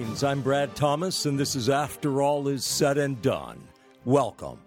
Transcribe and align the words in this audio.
Greetings, 0.00 0.24
I'm 0.24 0.40
Brad 0.40 0.74
Thomas, 0.74 1.26
and 1.26 1.38
this 1.38 1.54
is 1.54 1.68
After 1.68 2.22
All 2.22 2.48
Is 2.48 2.64
Said 2.64 2.96
and 2.96 3.20
Done. 3.20 3.62
Welcome. 4.06 4.58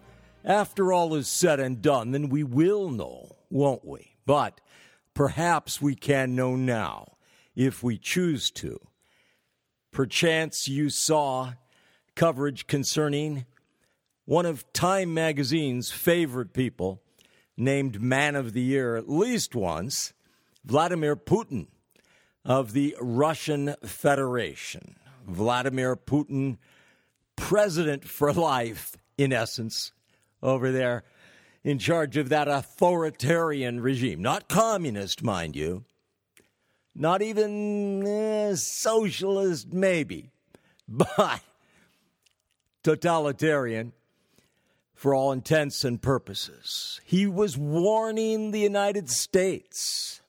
After 0.45 0.93
all 0.93 1.15
is 1.15 1.27
said 1.27 1.59
and 1.59 1.81
done, 1.81 2.11
then 2.11 2.29
we 2.29 2.43
will 2.43 2.91
know, 2.91 3.37
won't 3.49 3.83
we? 3.83 4.15
But 4.27 4.61
perhaps 5.15 5.81
we 5.81 5.95
can 5.95 6.35
know 6.35 6.55
now, 6.55 7.13
if 7.55 7.81
we 7.81 7.97
choose 7.97 8.51
to. 8.51 8.79
Perchance 9.89 10.67
you 10.67 10.91
saw 10.91 11.53
coverage 12.15 12.67
concerning 12.67 13.47
one 14.25 14.45
of 14.45 14.71
Time 14.71 15.15
magazine's 15.15 15.89
favorite 15.89 16.53
people, 16.53 17.01
named 17.57 17.99
Man 17.99 18.35
of 18.35 18.53
the 18.53 18.61
Year 18.61 18.95
at 18.95 19.09
least 19.09 19.55
once, 19.55 20.13
Vladimir 20.63 21.15
Putin 21.15 21.69
of 22.45 22.73
the 22.73 22.95
Russian 23.01 23.73
Federation. 23.83 24.97
Vladimir 25.27 25.95
Putin, 25.95 26.57
president 27.35 28.05
for 28.05 28.31
life, 28.33 28.95
in 29.17 29.33
essence, 29.33 29.91
over 30.41 30.71
there 30.71 31.03
in 31.63 31.79
charge 31.79 32.17
of 32.17 32.29
that 32.29 32.47
authoritarian 32.47 33.79
regime. 33.79 34.21
Not 34.21 34.49
communist, 34.49 35.23
mind 35.23 35.55
you. 35.55 35.85
Not 36.95 37.21
even 37.21 38.05
eh, 38.05 38.55
socialist, 38.55 39.71
maybe. 39.73 40.29
But 40.85 41.39
totalitarian 42.83 43.93
for 44.93 45.15
all 45.15 45.31
intents 45.31 45.85
and 45.85 46.01
purposes. 46.01 46.99
He 47.05 47.25
was 47.25 47.57
warning 47.57 48.51
the 48.51 48.59
United 48.59 49.09
States 49.09 50.21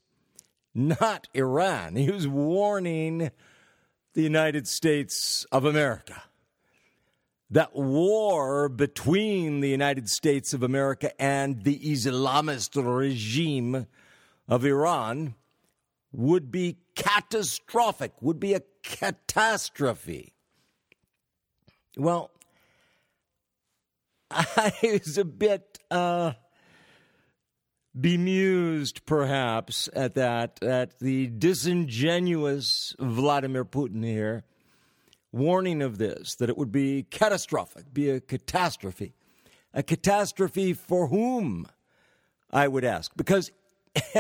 not 0.75 1.29
Iran. 1.35 1.95
He 1.97 2.11
was 2.11 2.27
warning 2.27 3.31
the 4.15 4.23
United 4.23 4.67
States 4.67 5.45
of 5.53 5.65
America 5.65 6.23
that 7.51 7.75
war 7.75 8.69
between 8.69 9.61
the 9.61 9.69
United 9.69 10.09
States 10.09 10.55
of 10.55 10.63
America 10.63 11.21
and 11.21 11.63
the 11.63 11.79
Islamist 11.79 12.75
regime 12.75 13.87
of 14.49 14.65
Iran 14.65 15.35
would 16.13 16.51
be 16.51 16.79
catastrophic, 16.95 18.13
would 18.21 18.41
be 18.41 18.55
a 18.55 18.63
catastrophe. 18.83 20.33
Well, 21.97 22.31
I 24.31 24.73
was 24.83 25.19
a 25.19 25.25
bit 25.25 25.79
uh, 25.91 26.33
bemused 27.99 29.05
perhaps 29.07 29.89
at 29.93 30.15
that, 30.15 30.63
at 30.63 30.99
the 30.99 31.29
disingenuous 31.29 32.95
Vladimir 32.99 33.65
Putin 33.65 34.05
here, 34.05 34.45
warning 35.33 35.83
of 35.83 35.99
this, 35.99 36.35
that 36.37 36.49
it 36.49 36.57
would 36.59 36.73
be 36.73 37.05
catastrophic, 37.05 37.93
be 37.93 38.11
a 38.11 38.21
catastrophe. 38.21 39.15
A 39.73 39.83
catastrophe 39.83 40.73
for 40.73 41.09
whom, 41.09 41.67
I 42.53 42.69
would 42.69 42.85
ask? 42.85 43.11
Because 43.17 43.51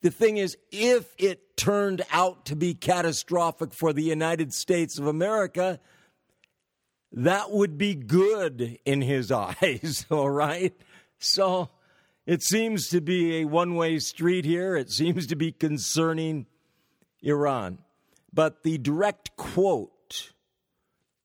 the 0.00 0.10
thing 0.10 0.38
is, 0.38 0.56
if 0.70 1.14
it 1.18 1.56
turned 1.56 2.02
out 2.10 2.46
to 2.46 2.56
be 2.56 2.72
catastrophic 2.72 3.74
for 3.74 3.92
the 3.92 4.02
United 4.02 4.54
States 4.54 4.98
of 4.98 5.06
America, 5.06 5.78
that 7.12 7.50
would 7.50 7.76
be 7.76 7.94
good 7.94 8.78
in 8.84 9.02
his 9.02 9.30
eyes, 9.32 10.06
all 10.10 10.30
right? 10.30 10.74
So 11.18 11.68
it 12.28 12.42
seems 12.42 12.88
to 12.88 13.00
be 13.00 13.36
a 13.36 13.46
one 13.46 13.74
way 13.74 13.98
street 13.98 14.44
here. 14.44 14.76
It 14.76 14.90
seems 14.90 15.26
to 15.28 15.34
be 15.34 15.50
concerning 15.50 16.44
Iran. 17.22 17.78
But 18.30 18.64
the 18.64 18.76
direct 18.76 19.34
quote 19.36 20.34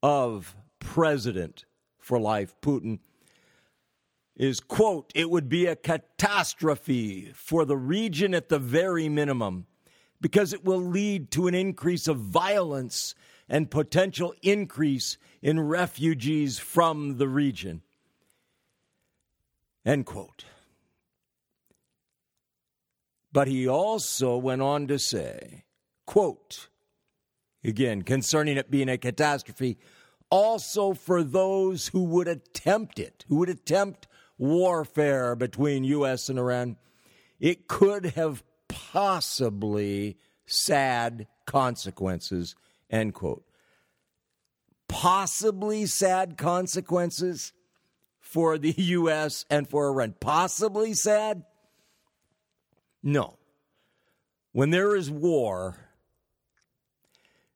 of 0.02 0.56
President 0.80 1.66
for 2.00 2.18
Life 2.22 2.56
Putin 2.62 3.00
is 4.38 4.62
quote 4.62 5.12
it 5.14 5.30
would 5.30 5.50
be 5.50 5.66
a 5.66 5.76
catastrophe 5.76 7.34
for 7.36 7.66
the 7.66 7.78
region 7.78 8.34
at 8.34 8.48
the 8.48 8.58
very 8.58 9.10
minimum 9.10 9.68
because 10.22 10.54
it 10.54 10.64
will 10.64 10.82
lead 10.82 11.32
to 11.32 11.48
an 11.48 11.54
increase 11.54 12.08
of 12.08 12.18
violence 12.18 13.14
and 13.50 13.70
potential 13.70 14.34
increase 14.42 15.18
in 15.42 15.60
refugees 15.60 16.60
from 16.60 17.18
the 17.18 17.28
region 17.28 17.82
end 19.86 20.06
quote 20.06 20.46
but 23.34 23.48
he 23.48 23.68
also 23.68 24.38
went 24.38 24.62
on 24.62 24.88
to 24.88 25.00
say, 25.00 25.66
quote, 26.06 26.70
again, 27.64 28.04
concerning 28.04 28.58
it 28.58 28.70
being 28.70 28.88
a 28.88 28.98
catastrophe, 28.98 29.78
also 30.30 30.94
for 30.94 31.24
those 31.24 31.88
who 31.88 32.04
would 32.04 32.28
attempt 32.28 33.00
it, 33.00 33.26
who 33.28 33.38
would 33.38 33.50
attempt 33.50 34.08
warfare 34.38 35.36
between 35.36 35.84
U.S. 35.84 36.30
and 36.30 36.38
Iran, 36.38 36.78
it 37.40 37.68
could 37.68 38.06
have 38.06 38.44
possibly 38.68 40.18
sad 40.46 41.28
consequences, 41.46 42.56
end 42.90 43.16
quote. 43.16 43.44
Possibly 44.88 45.88
sad 45.88 46.38
consequences 46.38 47.52
for 48.20 48.60
the 48.60 48.72
U.S. 48.78 49.46
and 49.50 49.68
for 49.68 49.88
Iran. 49.90 50.14
Possibly 50.20 50.94
sad? 50.94 51.44
No. 53.04 53.38
When 54.54 54.70
there 54.70 54.96
is 54.96 55.12
war, 55.12 55.76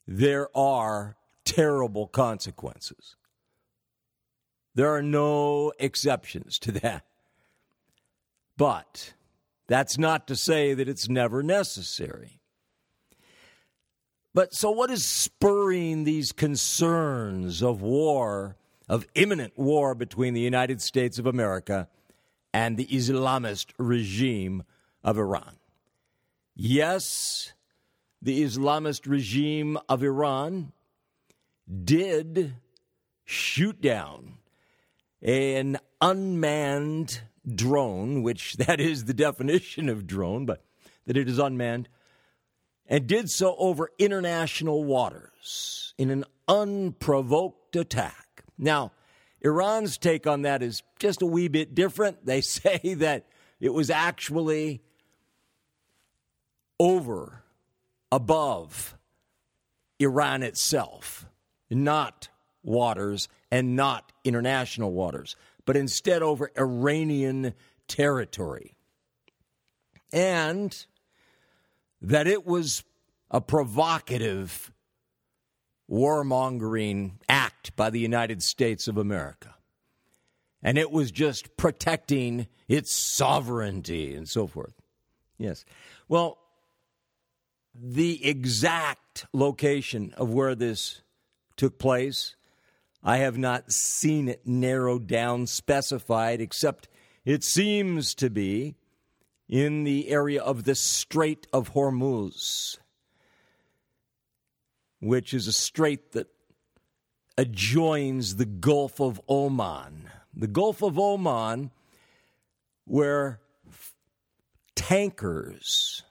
there 0.06 0.56
are 0.56 1.16
terrible 1.46 2.08
consequences. 2.08 3.16
There 4.76 4.94
are 4.94 5.02
no 5.02 5.72
exceptions 5.80 6.60
to 6.60 6.72
that. 6.74 7.06
But 8.58 9.14
that's 9.68 9.98
not 9.98 10.28
to 10.28 10.36
say 10.36 10.74
that 10.74 10.90
it's 10.90 11.08
never 11.08 11.42
necessary. 11.42 12.42
But 14.34 14.54
so, 14.54 14.70
what 14.70 14.92
is 14.92 15.06
spurring 15.06 16.04
these 16.04 16.32
concerns 16.32 17.64
of 17.64 17.82
war, 17.82 18.56
of 18.88 19.08
imminent 19.16 19.58
war 19.58 19.96
between 19.96 20.34
the 20.34 20.42
United 20.42 20.82
States 20.82 21.18
of 21.18 21.26
America 21.26 21.88
and 22.54 22.78
the 22.78 22.86
Islamist 22.86 23.72
regime 23.78 24.64
of 25.08 25.18
Iran. 25.18 25.56
Yes, 26.54 27.54
the 28.22 28.44
Islamist 28.44 29.08
regime 29.08 29.80
of 29.88 30.04
Iran 30.04 30.74
did 31.86 32.56
shoot 33.24 33.80
down 33.80 34.40
an 35.22 35.78
unmanned 36.02 37.22
drone, 37.48 38.22
which 38.22 38.54
that 38.58 38.82
is 38.82 39.06
the 39.06 39.14
definition 39.14 39.88
of 39.88 40.08
drone, 40.08 40.46
but 40.46 40.62
that 41.06 41.16
it 41.16 41.30
is 41.30 41.40
unmanned, 41.40 41.88
and 42.86 43.08
did 43.08 43.30
so 43.30 43.56
over 43.58 43.90
international 43.98 44.84
waters 44.84 45.94
in 45.98 46.10
an 46.10 46.26
unprovoked 46.50 47.78
attack. 47.78 48.44
Now, 48.58 48.92
Iran's 49.40 49.98
take 49.98 50.28
on 50.28 50.42
that 50.42 50.62
is 50.62 50.84
just 51.00 51.22
a 51.22 51.26
wee 51.26 51.48
bit 51.48 51.74
different. 51.74 52.26
They 52.26 52.42
say 52.42 52.96
that 52.96 53.28
it 53.62 53.74
was 53.74 53.90
actually 53.90 54.82
over, 56.80 57.44
above 58.12 58.98
Iran 60.00 60.44
itself, 60.44 61.26
not 61.70 62.30
waters 62.64 63.28
and 63.52 63.76
not 63.76 64.12
international 64.24 64.92
waters, 64.92 65.36
but 65.66 65.76
instead 65.78 66.22
over 66.22 66.52
Iranian 66.58 67.54
territory. 67.88 68.76
And 70.14 70.86
that 72.02 72.28
it 72.28 72.46
was 72.46 72.84
a 73.32 73.42
provocative 73.42 74.72
warmongering 75.90 77.14
act 77.28 77.76
by 77.76 77.90
the 77.90 78.00
United 78.00 78.44
States 78.44 78.88
of 78.88 78.98
America. 78.98 79.56
And 80.62 80.78
it 80.78 80.92
was 80.92 81.12
just 81.12 81.56
protecting 81.56 82.48
its 82.68 82.94
sovereignty 82.94 84.16
and 84.16 84.28
so 84.28 84.48
forth. 84.48 84.74
Yes. 85.38 85.66
Well, 86.10 86.38
the 87.80 88.26
exact 88.26 89.26
location 89.34 90.14
of 90.18 90.34
where 90.34 90.56
this 90.56 91.02
took 91.56 91.78
place, 91.78 92.36
I 93.04 93.18
have 93.18 93.38
not 93.38 93.72
seen 93.72 94.28
it 94.28 94.46
narrowed 94.46 95.08
down, 95.08 95.48
specified, 95.48 96.42
except 96.42 96.88
it 97.26 97.44
seems 97.44 98.16
to 98.16 98.30
be 98.30 98.76
in 99.48 99.84
the 99.84 100.10
area 100.10 100.42
of 100.42 100.64
the 100.64 100.76
Strait 100.76 101.48
of 101.54 101.74
Hormuz, 101.74 102.78
which 105.00 105.34
is 105.34 105.48
a 105.48 105.54
strait 105.54 106.12
that 106.14 106.28
adjoins 107.38 108.38
the 108.38 108.46
Gulf 108.46 109.00
of 109.00 109.22
Oman. 109.30 110.10
The 110.34 110.48
Gulf 110.48 110.82
of 110.82 110.98
Oman, 111.00 111.72
where 112.86 113.40
tankers 114.76 116.04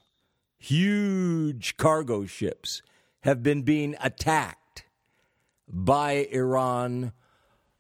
huge 0.67 1.77
cargo 1.77 2.25
ships 2.25 2.83
have 3.21 3.43
been 3.43 3.63
being 3.63 3.95
attacked 4.01 4.85
by 5.69 6.27
Iran, 6.33 7.13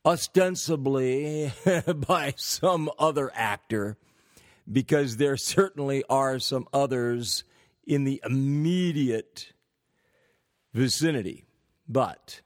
ostensibly 0.05 1.53
by 1.97 2.35
some 2.37 2.89
other 2.99 3.33
actor, 3.35 3.97
because 4.71 5.17
there 5.17 5.37
certainly 5.37 6.05
are 6.09 6.39
some 6.39 6.67
others 6.73 7.43
in 7.85 8.05
the 8.05 8.21
immediate 8.25 9.53
vicinity. 10.73 11.45
But 11.89 12.41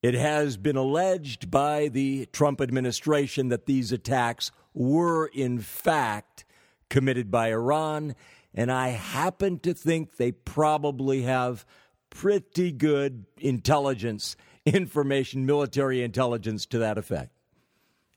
it 0.00 0.14
has 0.14 0.56
been 0.56 0.76
alleged 0.76 1.50
by 1.50 1.88
the 1.88 2.26
Trump 2.26 2.60
administration 2.60 3.48
that 3.48 3.66
these 3.66 3.90
attacks 3.90 4.52
were, 4.74 5.26
in 5.26 5.58
fact, 5.58 6.44
committed 6.88 7.30
by 7.30 7.50
Iran. 7.50 8.14
And 8.56 8.72
I 8.72 8.88
happen 8.88 9.58
to 9.60 9.74
think 9.74 10.16
they 10.16 10.32
probably 10.32 11.22
have 11.22 11.64
pretty 12.10 12.72
good 12.72 13.26
intelligence 13.38 14.36
information, 14.64 15.46
military 15.46 16.02
intelligence 16.02 16.66
to 16.66 16.78
that 16.78 16.98
effect. 16.98 17.30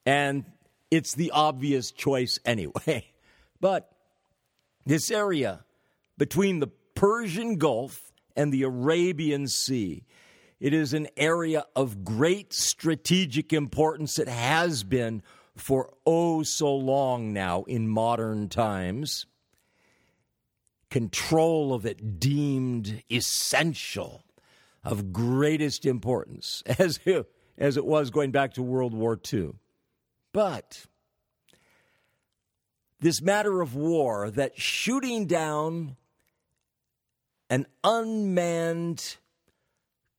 And 0.06 0.46
it's 0.90 1.14
the 1.14 1.32
obvious 1.32 1.92
choice 1.92 2.40
anyway. 2.46 3.06
But 3.62 3.92
this 4.86 5.12
area 5.12 5.66
between 6.18 6.62
the 6.62 6.70
Persian 6.96 7.58
Gulf 7.58 8.10
and 8.36 8.54
the 8.54 8.64
Arabian 8.64 9.48
Sea. 9.48 10.04
It 10.60 10.74
is 10.74 10.94
an 10.94 11.08
area 11.18 11.66
of 11.76 12.04
great 12.04 12.54
strategic 12.54 13.54
importance. 13.54 14.18
It 14.20 14.28
has 14.28 14.84
been 14.84 15.22
for 15.56 15.94
oh 16.06 16.44
so 16.44 16.76
long 16.76 17.34
now 17.34 17.64
in 17.64 17.88
modern 17.88 18.50
times. 18.50 19.26
Control 20.90 21.74
of 21.74 21.86
it 21.86 22.20
deemed 22.20 23.04
essential, 23.12 24.24
of 24.84 25.14
greatest 25.14 25.86
importance, 25.86 26.64
as, 26.80 27.00
as 27.58 27.78
it 27.78 27.86
was 27.86 28.10
going 28.10 28.32
back 28.32 28.54
to 28.54 28.64
World 28.64 28.94
War 28.94 29.20
II. 29.32 29.54
But 30.32 30.86
this 33.00 33.22
matter 33.22 33.62
of 33.62 33.76
war, 33.76 34.30
that 34.32 34.60
shooting 34.60 35.26
down 35.26 35.96
an 37.50 37.66
unmanned, 37.84 39.18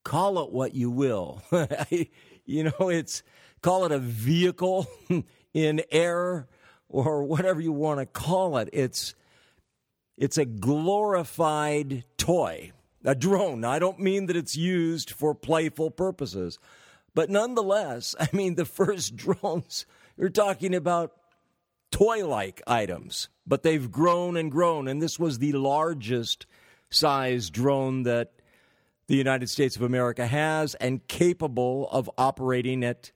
call 0.05 0.43
it 0.43 0.51
what 0.51 0.75
you 0.75 0.91
will, 0.91 1.43
you 2.45 2.65
know, 2.65 2.89
it's 2.89 3.23
call 3.63 3.85
it 3.85 3.93
a 3.93 3.99
vehicle 3.99 4.87
in 5.55 5.83
air 5.91 6.49
or 6.89 7.23
whatever 7.25 7.61
you 7.61 7.73
want 7.73 8.01
to 8.01 8.07
call 8.07 8.57
it. 8.59 8.69
It's 8.73 9.15
it's 10.21 10.37
a 10.37 10.45
glorified 10.45 12.05
toy, 12.19 12.73
a 13.03 13.15
drone. 13.15 13.65
I 13.65 13.79
don't 13.79 13.99
mean 13.99 14.27
that 14.27 14.37
it's 14.37 14.55
used 14.55 15.11
for 15.11 15.35
playful 15.35 15.91
purposes, 15.91 16.59
but 17.15 17.31
nonetheless, 17.31 18.15
I 18.21 18.29
mean 18.33 18.55
the 18.55 18.67
first 18.67 19.17
drones. 19.17 19.87
You're 20.19 20.29
talking 20.29 20.75
about 20.75 21.17
toy 21.91 22.27
like 22.27 22.61
items, 22.67 23.31
but 23.47 23.63
they've 23.63 23.91
grown 23.91 24.37
and 24.37 24.53
grown. 24.53 24.87
And 24.89 25.01
this 25.01 25.19
was 25.19 25.39
the 25.39 25.53
largest 25.53 26.45
size 26.91 27.49
drone 27.49 28.03
that 28.03 28.33
the 29.07 29.17
United 29.17 29.49
States 29.49 29.75
of 29.75 29.83
America 29.83 30.27
has 30.27 30.75
and 30.75 31.09
capable 31.09 31.89
of 31.91 32.11
operating 32.19 32.85
at 32.85 33.11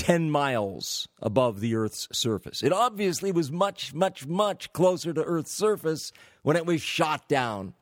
10 0.00 0.30
miles 0.30 1.08
above 1.20 1.60
the 1.60 1.74
Earth's 1.74 2.08
surface. 2.10 2.62
It 2.62 2.72
obviously 2.72 3.32
was 3.32 3.52
much, 3.52 3.92
much, 3.92 4.26
much 4.26 4.72
closer 4.72 5.12
to 5.12 5.22
Earth's 5.22 5.52
surface 5.52 6.10
when 6.40 6.56
it 6.56 6.64
was 6.64 6.80
shot 6.80 7.28
down 7.28 7.74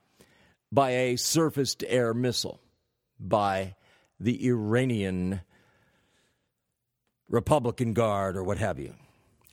by 0.73 0.91
a 0.91 1.17
surface 1.17 1.77
to 1.77 1.89
air 1.89 2.13
missile 2.13 2.59
by 3.21 3.77
the 4.19 4.49
Iranian 4.49 5.43
Republican 7.29 7.93
Guard 7.93 8.37
or 8.37 8.43
what 8.43 8.59
have 8.59 8.81
you. 8.81 8.95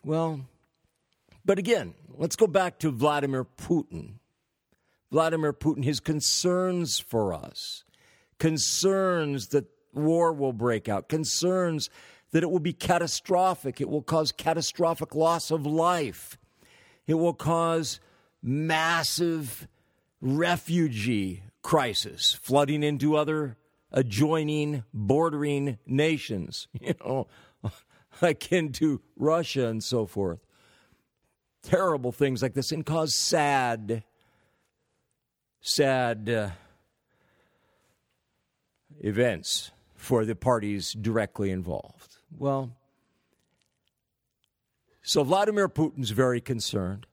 Well, 0.04 0.42
but 1.46 1.60
again, 1.60 1.94
let's 2.18 2.36
go 2.36 2.48
back 2.48 2.80
to 2.80 2.90
Vladimir 2.90 3.46
Putin. 3.46 4.14
Vladimir 5.12 5.54
Putin, 5.54 5.84
his 5.84 6.00
concerns 6.00 6.98
for 6.98 7.32
us, 7.32 7.84
concerns 8.40 9.50
that 9.50 9.66
war 9.94 10.34
will 10.34 10.52
break 10.52 10.90
out, 10.90 11.10
concerns 11.10 11.92
that 12.36 12.44
it 12.44 12.52
will 12.52 12.60
be 12.60 12.74
catastrophic, 12.74 13.80
it 13.80 13.88
will 13.88 14.02
cause 14.02 14.34
catastrophic 14.34 15.16
loss 15.16 15.52
of 15.52 15.66
life, 15.66 16.38
it 17.08 17.14
will 17.14 17.34
cause 17.34 18.02
massive 18.44 19.70
refugee 20.20 21.44
crisis, 21.62 22.34
flooding 22.34 22.84
into 22.84 23.16
other 23.16 23.56
adjoining, 23.90 24.84
bordering 24.94 25.78
nations. 25.88 26.68
You 26.82 26.94
know, 27.00 27.28
akin 28.22 28.74
to 28.74 29.02
Russia 29.16 29.68
and 29.68 29.82
so 29.82 30.06
forth. 30.06 30.46
Terrible 31.64 32.12
things 32.12 32.42
like 32.42 32.54
this 32.54 32.74
and 32.74 32.86
cause 32.86 33.18
sad, 33.18 34.04
sad 35.62 36.30
uh, 36.30 36.50
events 39.00 39.72
for 39.96 40.26
the 40.26 40.36
parties 40.36 40.92
directly 40.92 41.50
involved. 41.50 42.15
Well, 42.38 42.72
so 45.02 45.24
Vladimir 45.24 45.70
Putin's 45.70 46.10
very 46.10 46.42
concerned. 46.42 47.06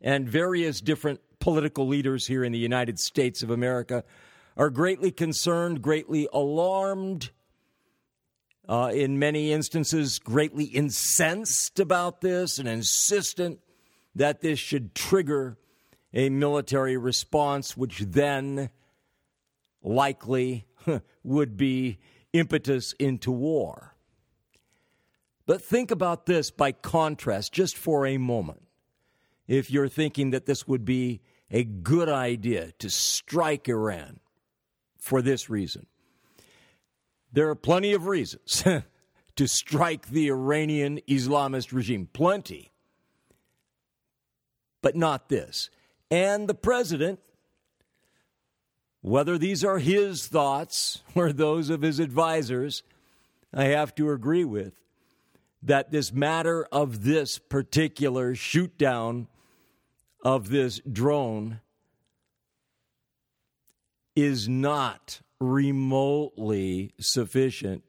And 0.00 0.26
various 0.28 0.80
different 0.80 1.20
political 1.38 1.86
leaders 1.86 2.26
here 2.26 2.42
in 2.42 2.52
the 2.52 2.58
United 2.58 2.98
States 2.98 3.42
of 3.42 3.50
America 3.50 4.04
are 4.56 4.70
greatly 4.70 5.10
concerned, 5.10 5.82
greatly 5.82 6.28
alarmed 6.32 7.30
uh, 8.68 8.90
in 8.94 9.18
many 9.18 9.52
instances, 9.52 10.18
greatly 10.18 10.64
incensed 10.64 11.78
about 11.78 12.20
this 12.20 12.58
and 12.58 12.68
insistent 12.68 13.58
that 14.14 14.40
this 14.40 14.58
should 14.58 14.94
trigger 14.94 15.58
a 16.14 16.28
military 16.28 16.96
response, 16.96 17.76
which 17.76 17.98
then 17.98 18.70
likely 19.82 20.66
would 21.22 21.56
be 21.56 21.98
impetus 22.32 22.94
into 22.98 23.30
war. 23.30 23.94
But 25.46 25.62
think 25.62 25.90
about 25.90 26.26
this 26.26 26.50
by 26.50 26.72
contrast, 26.72 27.52
just 27.52 27.76
for 27.76 28.06
a 28.06 28.18
moment. 28.18 28.62
If 29.48 29.70
you're 29.70 29.88
thinking 29.88 30.30
that 30.30 30.46
this 30.46 30.68
would 30.68 30.84
be 30.84 31.22
a 31.50 31.64
good 31.64 32.08
idea 32.08 32.70
to 32.78 32.88
strike 32.88 33.68
Iran 33.68 34.20
for 34.96 35.22
this 35.22 35.50
reason, 35.50 35.86
there 37.32 37.48
are 37.48 37.56
plenty 37.56 37.92
of 37.92 38.06
reasons 38.06 38.62
to 39.36 39.46
strike 39.48 40.08
the 40.10 40.28
Iranian 40.28 41.00
Islamist 41.08 41.72
regime. 41.72 42.08
Plenty. 42.12 42.70
But 44.82 44.96
not 44.96 45.28
this. 45.28 45.70
And 46.10 46.48
the 46.48 46.54
president, 46.54 47.20
whether 49.02 49.38
these 49.38 49.64
are 49.64 49.78
his 49.78 50.26
thoughts 50.26 51.02
or 51.14 51.32
those 51.32 51.70
of 51.70 51.82
his 51.82 51.98
advisors, 51.98 52.82
I 53.52 53.64
have 53.64 53.94
to 53.96 54.10
agree 54.10 54.44
with 54.44 54.74
that 55.62 55.90
this 55.90 56.12
matter 56.12 56.66
of 56.72 57.04
this 57.04 57.38
particular 57.38 58.34
shoot 58.34 58.78
down 58.78 59.28
of 60.24 60.48
this 60.48 60.80
drone 60.90 61.60
is 64.16 64.48
not 64.48 65.20
remotely 65.38 66.92
sufficient 66.98 67.82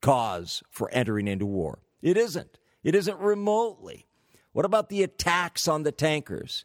cause 0.00 0.62
for 0.70 0.90
entering 0.90 1.28
into 1.28 1.46
war. 1.46 1.78
It 2.02 2.16
isn't. 2.16 2.58
It 2.82 2.94
isn't 2.94 3.18
remotely. 3.18 4.06
What 4.52 4.64
about 4.64 4.88
the 4.88 5.02
attacks 5.02 5.68
on 5.68 5.82
the 5.82 5.92
tankers? 5.92 6.64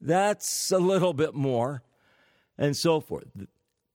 That's 0.00 0.70
a 0.70 0.78
little 0.78 1.14
bit 1.14 1.34
more, 1.34 1.82
and 2.58 2.76
so 2.76 3.00
forth. 3.00 3.26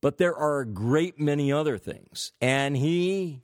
But 0.02 0.18
there 0.18 0.36
are 0.36 0.62
a 0.62 0.66
great 0.66 1.20
many 1.20 1.52
other 1.52 1.78
things. 1.78 2.32
And 2.42 2.76
he 2.76 3.42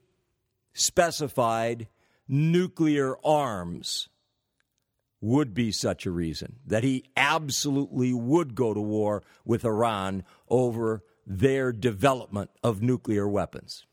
specified 0.72 1.88
nuclear 2.26 3.16
arms 3.24 4.08
would 5.20 5.52
be 5.52 5.72
such 5.72 6.06
a 6.06 6.10
reason, 6.10 6.56
that 6.66 6.84
he 6.84 7.04
absolutely 7.16 8.12
would 8.12 8.54
go 8.54 8.72
to 8.72 8.80
war 8.80 9.22
with 9.44 9.64
Iran 9.64 10.22
over 10.48 11.02
their 11.26 11.72
development 11.72 12.50
of 12.62 12.82
nuclear 12.82 13.28
weapons. 13.28 13.84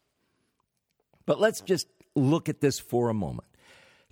But 1.26 1.40
let's 1.40 1.62
just 1.62 1.88
look 2.16 2.48
at 2.48 2.62
this 2.62 2.80
for 2.80 3.10
a 3.10 3.14
moment. 3.14 3.48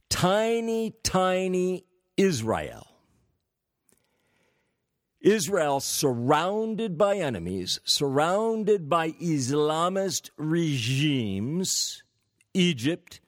Tiny, 0.09 0.93
tiny 1.03 1.85
Israel. 2.17 2.87
Israel 5.23 5.79
surrounded 5.79 6.97
by 6.97 7.15
enemies, 7.15 7.79
surrounded 7.85 8.89
by 8.89 9.11
Islamist 9.11 10.29
regimes, 10.37 12.03
Egypt, 12.53 13.21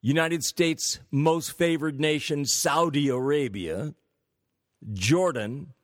United 0.00 0.42
States' 0.42 0.98
most 1.10 1.52
favored 1.52 2.00
nation, 2.00 2.46
Saudi 2.46 3.08
Arabia, 3.08 3.94
Jordan, 4.92 5.74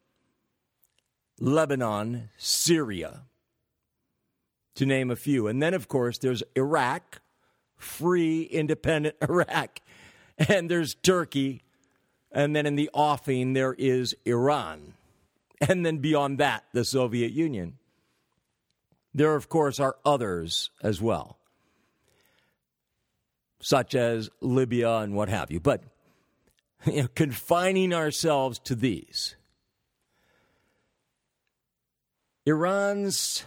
Lebanon, 1.39 2.31
Syria, 2.39 3.25
to 4.75 4.87
name 4.87 5.11
a 5.11 5.17
few. 5.17 5.47
And 5.47 5.63
then, 5.63 5.75
of 5.75 5.87
course, 5.87 6.19
there's 6.19 6.43
Iraq, 6.57 7.21
free, 7.77 8.43
independent 8.43 9.17
Iraq. 9.23 9.81
And 10.39 10.71
there's 10.71 10.95
Turkey. 10.95 11.63
And 12.31 12.55
then 12.55 12.67
in 12.67 12.77
the 12.77 12.91
offing, 12.93 13.55
there 13.55 13.75
is 13.75 14.15
Iran. 14.25 14.95
And 15.61 15.85
then 15.85 15.99
beyond 15.99 16.39
that, 16.39 16.65
the 16.73 16.85
Soviet 16.85 17.33
Union. 17.33 17.79
There, 19.15 19.35
of 19.35 19.49
course, 19.49 19.81
are 19.81 19.97
others 20.05 20.71
as 20.83 21.01
well, 21.01 21.39
such 23.61 23.95
as 23.95 24.31
Libya 24.41 24.99
and 24.99 25.15
what 25.15 25.29
have 25.29 25.51
you. 25.51 25.59
But 25.59 25.83
you 26.87 27.03
know, 27.03 27.09
confining 27.15 27.93
ourselves 27.93 28.59
to 28.61 28.75
these, 28.75 29.35
Iran's 32.47 33.45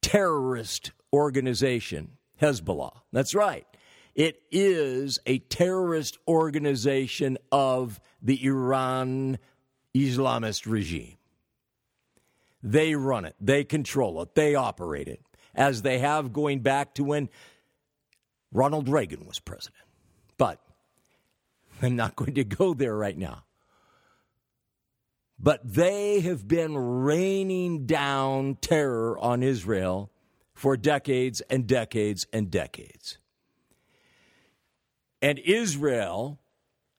terrorist 0.00 0.92
organization, 1.12 2.12
Hezbollah, 2.40 3.00
that's 3.12 3.34
right. 3.34 3.66
It 4.14 4.42
is 4.50 5.18
a 5.26 5.38
terrorist 5.38 6.18
organization 6.28 7.36
of 7.50 8.00
the 8.22 8.44
Iran 8.44 9.38
Islamist 9.94 10.70
regime. 10.70 11.16
They 12.62 12.94
run 12.94 13.24
it, 13.24 13.34
they 13.40 13.64
control 13.64 14.22
it, 14.22 14.34
they 14.34 14.54
operate 14.54 15.08
it, 15.08 15.20
as 15.54 15.82
they 15.82 15.98
have 15.98 16.32
going 16.32 16.60
back 16.60 16.94
to 16.94 17.04
when 17.04 17.28
Ronald 18.52 18.88
Reagan 18.88 19.26
was 19.26 19.38
president. 19.40 19.82
But 20.38 20.60
I'm 21.82 21.96
not 21.96 22.16
going 22.16 22.34
to 22.34 22.44
go 22.44 22.72
there 22.72 22.96
right 22.96 23.18
now. 23.18 23.44
But 25.38 25.60
they 25.64 26.20
have 26.20 26.46
been 26.46 26.76
raining 26.76 27.86
down 27.86 28.56
terror 28.60 29.18
on 29.18 29.42
Israel 29.42 30.10
for 30.54 30.76
decades 30.76 31.40
and 31.42 31.66
decades 31.66 32.26
and 32.32 32.50
decades. 32.50 33.18
And 35.24 35.38
Israel 35.38 36.38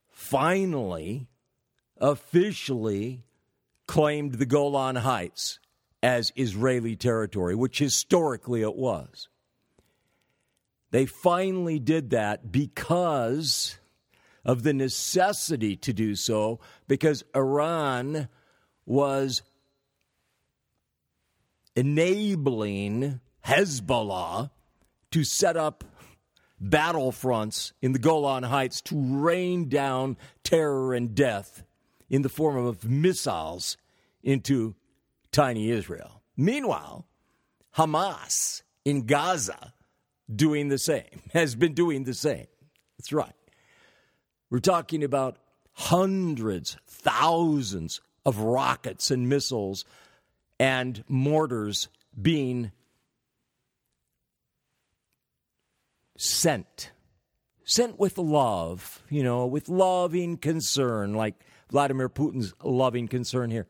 finally, 0.09 1.27
officially 2.01 3.23
claimed 3.85 4.33
the 4.33 4.47
Golan 4.47 4.95
Heights 4.95 5.59
as 6.01 6.33
Israeli 6.35 6.95
territory, 6.95 7.53
which 7.53 7.77
historically 7.77 8.63
it 8.63 8.75
was. 8.75 9.29
They 10.89 11.05
finally 11.05 11.77
did 11.77 12.09
that 12.09 12.51
because 12.51 13.77
of 14.43 14.63
the 14.63 14.73
necessity 14.73 15.75
to 15.75 15.93
do 15.93 16.15
so, 16.15 16.59
because 16.87 17.23
Iran 17.35 18.27
was 18.87 19.43
enabling 21.75 23.19
Hezbollah 23.45 24.49
to 25.11 25.23
set 25.23 25.57
up 25.57 25.83
battlefronts 26.61 27.73
in 27.81 27.91
the 27.91 27.99
Golan 27.99 28.43
Heights 28.43 28.81
to 28.83 28.95
rain 28.95 29.69
down 29.69 30.17
terror 30.43 30.93
and 30.93 31.13
death 31.13 31.63
in 32.09 32.21
the 32.21 32.29
form 32.29 32.65
of 32.65 32.85
missiles 32.89 33.77
into 34.23 34.75
tiny 35.31 35.69
Israel. 35.69 36.21
Meanwhile, 36.37 37.05
Hamas 37.77 38.63
in 38.83 39.05
Gaza 39.05 39.73
doing 40.33 40.69
the 40.69 40.77
same, 40.77 41.21
has 41.33 41.55
been 41.55 41.73
doing 41.73 42.03
the 42.03 42.13
same. 42.13 42.47
That's 42.97 43.11
right. 43.11 43.33
We're 44.49 44.59
talking 44.59 45.03
about 45.03 45.37
hundreds, 45.73 46.77
thousands 46.87 47.99
of 48.25 48.39
rockets 48.39 49.11
and 49.11 49.27
missiles 49.27 49.85
and 50.59 51.03
mortars 51.07 51.89
being 52.19 52.71
sent. 56.17 56.91
Sent 57.63 57.99
with 57.99 58.17
love, 58.17 59.01
you 59.09 59.23
know, 59.23 59.45
with 59.45 59.69
loving 59.69 60.37
concern, 60.37 61.13
like 61.13 61.35
Vladimir 61.71 62.09
Putin's 62.09 62.53
loving 62.63 63.07
concern 63.07 63.49
here, 63.49 63.67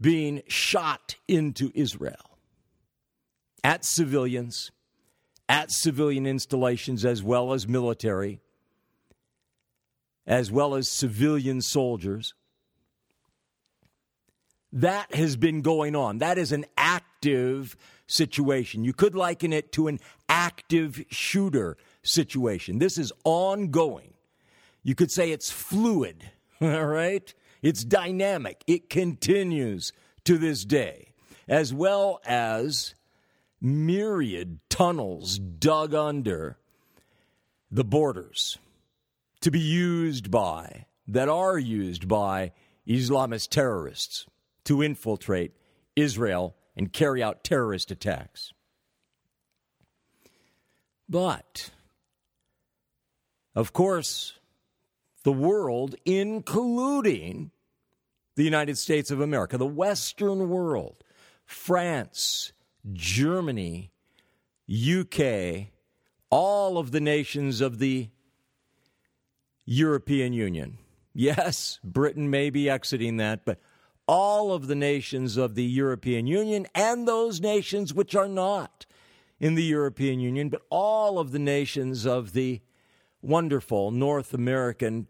being 0.00 0.42
shot 0.48 1.16
into 1.28 1.70
Israel 1.74 2.38
at 3.62 3.84
civilians, 3.84 4.70
at 5.48 5.70
civilian 5.70 6.26
installations, 6.26 7.04
as 7.04 7.22
well 7.22 7.52
as 7.52 7.68
military, 7.68 8.40
as 10.26 10.50
well 10.50 10.74
as 10.74 10.88
civilian 10.88 11.60
soldiers. 11.60 12.34
That 14.72 15.14
has 15.14 15.36
been 15.36 15.60
going 15.60 15.94
on. 15.94 16.18
That 16.18 16.38
is 16.38 16.52
an 16.52 16.64
active 16.76 17.76
situation. 18.12 18.84
You 18.84 18.92
could 18.92 19.14
liken 19.14 19.52
it 19.52 19.72
to 19.72 19.88
an 19.88 19.98
active 20.28 21.04
shooter 21.10 21.76
situation. 22.02 22.78
This 22.78 22.98
is 22.98 23.12
ongoing. 23.24 24.14
You 24.82 24.94
could 24.94 25.10
say 25.10 25.30
it's 25.30 25.50
fluid. 25.50 26.30
All 26.60 26.86
right? 26.86 27.32
It's 27.62 27.84
dynamic. 27.84 28.62
It 28.66 28.90
continues 28.90 29.92
to 30.24 30.38
this 30.38 30.64
day, 30.64 31.14
as 31.48 31.72
well 31.72 32.20
as 32.24 32.94
myriad 33.60 34.58
tunnels 34.68 35.38
dug 35.38 35.94
under 35.94 36.58
the 37.70 37.84
borders 37.84 38.58
to 39.40 39.50
be 39.50 39.60
used 39.60 40.30
by, 40.30 40.86
that 41.08 41.28
are 41.28 41.58
used 41.58 42.06
by 42.08 42.52
Islamist 42.86 43.48
terrorists 43.48 44.26
to 44.64 44.82
infiltrate 44.82 45.52
Israel 45.96 46.56
and 46.76 46.92
carry 46.92 47.22
out 47.22 47.44
terrorist 47.44 47.90
attacks. 47.90 48.52
But, 51.08 51.70
of 53.54 53.72
course, 53.72 54.38
the 55.24 55.32
world, 55.32 55.94
including 56.04 57.50
the 58.34 58.44
United 58.44 58.78
States 58.78 59.10
of 59.10 59.20
America, 59.20 59.58
the 59.58 59.66
Western 59.66 60.48
world, 60.48 61.04
France, 61.44 62.52
Germany, 62.92 63.90
UK, 64.70 65.68
all 66.30 66.78
of 66.78 66.92
the 66.92 67.00
nations 67.00 67.60
of 67.60 67.78
the 67.78 68.08
European 69.66 70.32
Union. 70.32 70.78
Yes, 71.14 71.78
Britain 71.84 72.30
may 72.30 72.48
be 72.48 72.70
exiting 72.70 73.18
that, 73.18 73.44
but 73.44 73.60
all 74.12 74.52
of 74.52 74.66
the 74.66 74.74
nations 74.74 75.38
of 75.38 75.54
the 75.54 75.64
European 75.64 76.26
Union 76.26 76.66
and 76.74 77.08
those 77.08 77.40
nations 77.40 77.94
which 77.94 78.14
are 78.14 78.28
not 78.28 78.84
in 79.40 79.54
the 79.54 79.62
European 79.62 80.20
Union, 80.20 80.50
but 80.50 80.60
all 80.68 81.18
of 81.18 81.32
the 81.32 81.38
nations 81.38 82.04
of 82.04 82.34
the 82.34 82.60
wonderful 83.22 83.90
North 83.90 84.34
American 84.34 85.06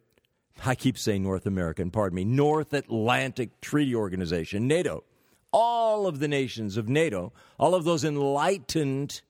I 0.64 0.76
keep 0.76 0.96
saying 0.96 1.24
North 1.24 1.46
American, 1.46 1.90
pardon 1.90 2.14
me, 2.14 2.24
North 2.24 2.72
Atlantic 2.72 3.60
Treaty 3.60 3.96
Organization, 3.96 4.68
NATO, 4.68 5.02
all 5.50 6.06
of 6.06 6.20
the 6.20 6.28
nations 6.28 6.76
of 6.76 6.88
NATO, 6.88 7.32
all 7.58 7.74
of 7.74 7.82
those 7.82 8.04
enlightened 8.04 9.22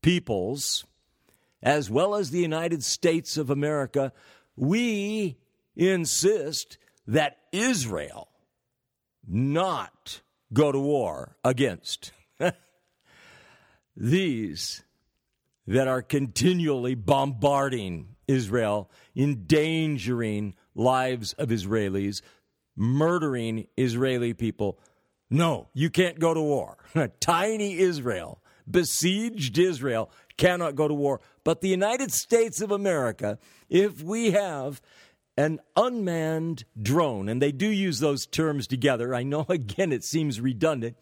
peoples, 0.00 0.86
as 1.62 1.90
well 1.90 2.14
as 2.14 2.30
the 2.30 2.40
United 2.40 2.82
States 2.82 3.36
of 3.36 3.50
America, 3.50 4.12
we 4.56 5.36
insist 5.76 6.78
that 7.06 7.36
Israel 7.52 8.28
not 9.26 10.20
go 10.52 10.72
to 10.72 10.78
war 10.78 11.36
against 11.44 12.12
these 13.96 14.82
that 15.66 15.88
are 15.88 16.02
continually 16.02 16.94
bombarding 16.94 18.16
Israel, 18.28 18.90
endangering 19.16 20.54
lives 20.74 21.32
of 21.34 21.48
Israelis, 21.48 22.20
murdering 22.76 23.66
Israeli 23.76 24.34
people. 24.34 24.78
No, 25.30 25.68
you 25.72 25.90
can't 25.90 26.18
go 26.18 26.34
to 26.34 26.40
war. 26.40 26.78
Tiny 27.20 27.78
Israel, 27.78 28.42
besieged 28.70 29.58
Israel, 29.58 30.10
cannot 30.36 30.74
go 30.74 30.88
to 30.88 30.94
war. 30.94 31.20
But 31.44 31.60
the 31.60 31.68
United 31.68 32.12
States 32.12 32.60
of 32.60 32.70
America, 32.70 33.38
if 33.68 34.02
we 34.02 34.32
have 34.32 34.80
an 35.36 35.60
unmanned 35.76 36.64
drone, 36.80 37.28
and 37.28 37.42
they 37.42 37.52
do 37.52 37.68
use 37.68 37.98
those 37.98 38.26
terms 38.26 38.66
together, 38.66 39.14
I 39.14 39.22
know 39.22 39.46
again 39.48 39.92
it 39.92 40.04
seems 40.04 40.40
redundant, 40.40 40.96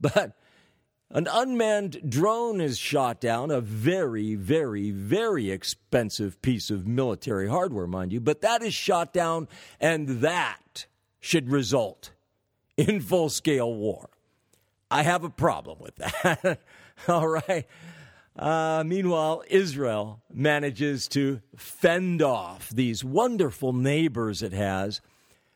but 0.00 0.36
an 1.10 1.28
unmanned 1.30 2.10
drone 2.10 2.60
is 2.60 2.78
shot 2.78 3.20
down, 3.20 3.50
a 3.50 3.60
very, 3.60 4.34
very, 4.34 4.90
very 4.90 5.50
expensive 5.50 6.40
piece 6.42 6.70
of 6.70 6.86
military 6.86 7.48
hardware, 7.48 7.86
mind 7.86 8.12
you, 8.12 8.20
but 8.20 8.40
that 8.40 8.62
is 8.62 8.74
shot 8.74 9.12
down, 9.12 9.46
and 9.80 10.08
that 10.22 10.86
should 11.20 11.50
result 11.50 12.10
in 12.76 13.00
full 13.00 13.28
scale 13.28 13.72
war. 13.72 14.10
I 14.90 15.02
have 15.02 15.24
a 15.24 15.30
problem 15.30 15.78
with 15.80 15.96
that. 15.96 16.60
All 17.08 17.28
right. 17.28 17.66
Uh, 18.36 18.82
meanwhile, 18.84 19.44
Israel 19.48 20.20
manages 20.32 21.06
to 21.08 21.40
fend 21.56 22.20
off 22.20 22.70
these 22.70 23.04
wonderful 23.04 23.72
neighbors 23.72 24.42
it 24.42 24.52
has 24.52 25.00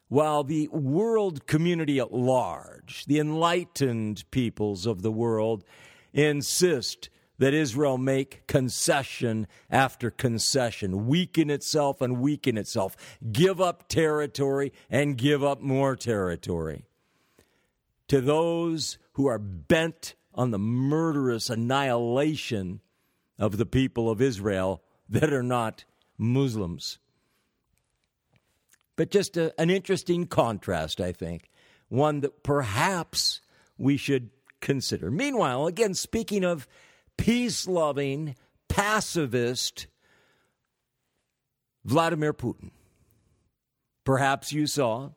while 0.08 0.44
the 0.44 0.68
world 0.68 1.47
community 1.47 1.99
at 1.99 2.12
large, 2.12 3.04
the 3.06 3.18
enlightened 3.18 4.25
peoples 4.30 4.87
of 4.87 5.02
the 5.02 5.12
world, 5.12 5.64
insist 6.12 7.11
that 7.38 7.54
Israel 7.54 7.99
make 7.99 8.47
concession 8.47 9.47
after 9.70 10.11
concession, 10.11 11.06
weaken 11.06 11.50
itself 11.50 12.00
and 12.00 12.20
weaken 12.20 12.56
itself, 12.56 12.97
give 13.32 13.61
up 13.61 13.88
territory 13.88 14.73
and 14.90 15.18
give 15.18 15.44
up 15.44 15.61
more 15.61 15.94
territory. 15.94 16.85
To 18.08 18.20
those 18.20 18.99
who 19.12 19.26
are 19.26 19.38
bent 19.38 20.14
on 20.38 20.52
the 20.52 20.59
murderous 20.59 21.50
annihilation 21.50 22.80
of 23.40 23.59
the 23.59 23.66
people 23.66 24.09
of 24.09 24.23
Israel 24.23 24.80
that 25.09 25.33
are 25.33 25.42
not 25.42 25.85
Muslims. 26.16 27.00
But 28.95 29.11
just 29.11 29.37
a, 29.37 29.52
an 29.61 29.68
interesting 29.68 30.28
contrast, 30.28 31.00
I 31.00 31.11
think, 31.11 31.50
one 31.88 32.21
that 32.21 32.45
perhaps 32.45 33.40
we 33.76 33.97
should 33.97 34.30
consider. 34.61 35.11
Meanwhile, 35.11 35.66
again, 35.66 35.95
speaking 35.95 36.45
of 36.45 36.68
peace 37.16 37.66
loving, 37.66 38.37
pacifist 38.68 39.88
Vladimir 41.85 42.33
Putin, 42.33 42.71
perhaps 44.04 44.52
you 44.52 44.68
saw 44.68 45.11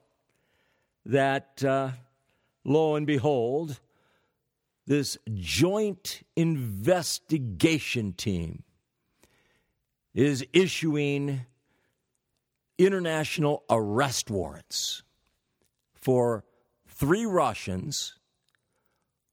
that, 1.06 1.64
uh, 1.64 1.92
lo 2.64 2.96
and 2.96 3.06
behold, 3.06 3.80
this 4.88 5.18
joint 5.34 6.24
investigation 6.36 8.14
team 8.14 8.64
is 10.14 10.46
issuing 10.54 11.46
international 12.78 13.64
arrest 13.70 14.30
warrants 14.30 15.04
for 15.94 16.44
three 16.88 17.26
Russians, 17.26 18.16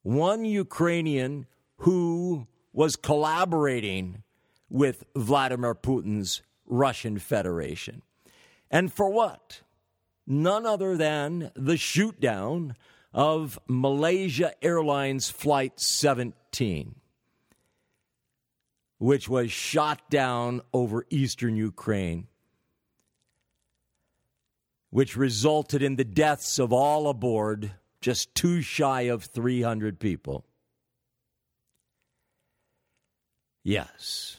one 0.02 0.44
Ukrainian 0.44 1.46
who 1.78 2.46
was 2.72 2.96
collaborating 2.96 4.22
with 4.68 5.04
Vladimir 5.16 5.74
Putin's 5.74 6.42
Russian 6.66 7.18
Federation. 7.18 8.02
And 8.70 8.92
for 8.92 9.10
what? 9.10 9.62
None 10.26 10.66
other 10.66 10.96
than 10.96 11.50
the 11.54 11.74
shootdown 11.74 12.74
of 13.12 13.58
Malaysia 13.68 14.52
Airlines 14.62 15.30
Flight 15.30 15.80
17 15.80 16.94
which 18.98 19.28
was 19.28 19.50
shot 19.50 20.10
down 20.10 20.60
over 20.72 21.06
eastern 21.08 21.56
Ukraine, 21.56 22.26
which 24.90 25.16
resulted 25.16 25.82
in 25.82 25.96
the 25.96 26.04
deaths 26.04 26.58
of 26.58 26.72
all 26.72 27.08
aboard, 27.08 27.72
just 28.00 28.34
too 28.34 28.60
shy 28.60 29.02
of 29.02 29.24
300 29.24 30.00
people. 30.00 30.44
Yes, 33.62 34.38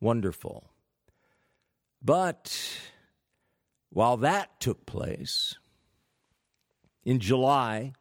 wonderful. 0.00 0.70
But 2.02 2.56
while 3.90 4.16
that 4.18 4.60
took 4.60 4.86
place 4.86 5.56
in 7.06 7.20
July 7.20 7.92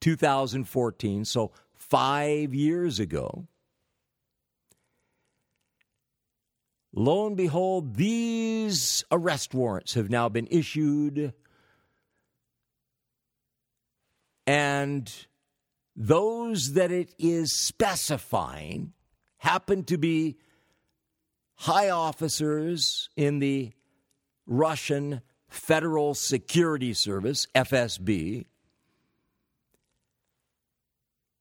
2014, 0.00 1.24
so 1.24 1.52
five 1.72 2.52
years 2.52 3.00
ago, 3.00 3.46
Lo 6.96 7.26
and 7.26 7.36
behold, 7.36 7.96
these 7.96 9.04
arrest 9.10 9.52
warrants 9.52 9.94
have 9.94 10.10
now 10.10 10.28
been 10.28 10.46
issued. 10.48 11.32
And 14.46 15.12
those 15.96 16.74
that 16.74 16.92
it 16.92 17.12
is 17.18 17.58
specifying 17.58 18.92
happen 19.38 19.82
to 19.84 19.98
be 19.98 20.36
high 21.56 21.90
officers 21.90 23.08
in 23.16 23.40
the 23.40 23.72
Russian 24.46 25.20
Federal 25.54 26.14
Security 26.14 26.92
Service, 26.92 27.46
FSB, 27.54 28.44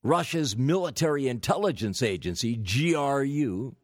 Russia's 0.03 0.55
military 0.55 1.27
intelligence 1.27 2.01
agency, 2.01 2.55
GRU, 2.55 3.75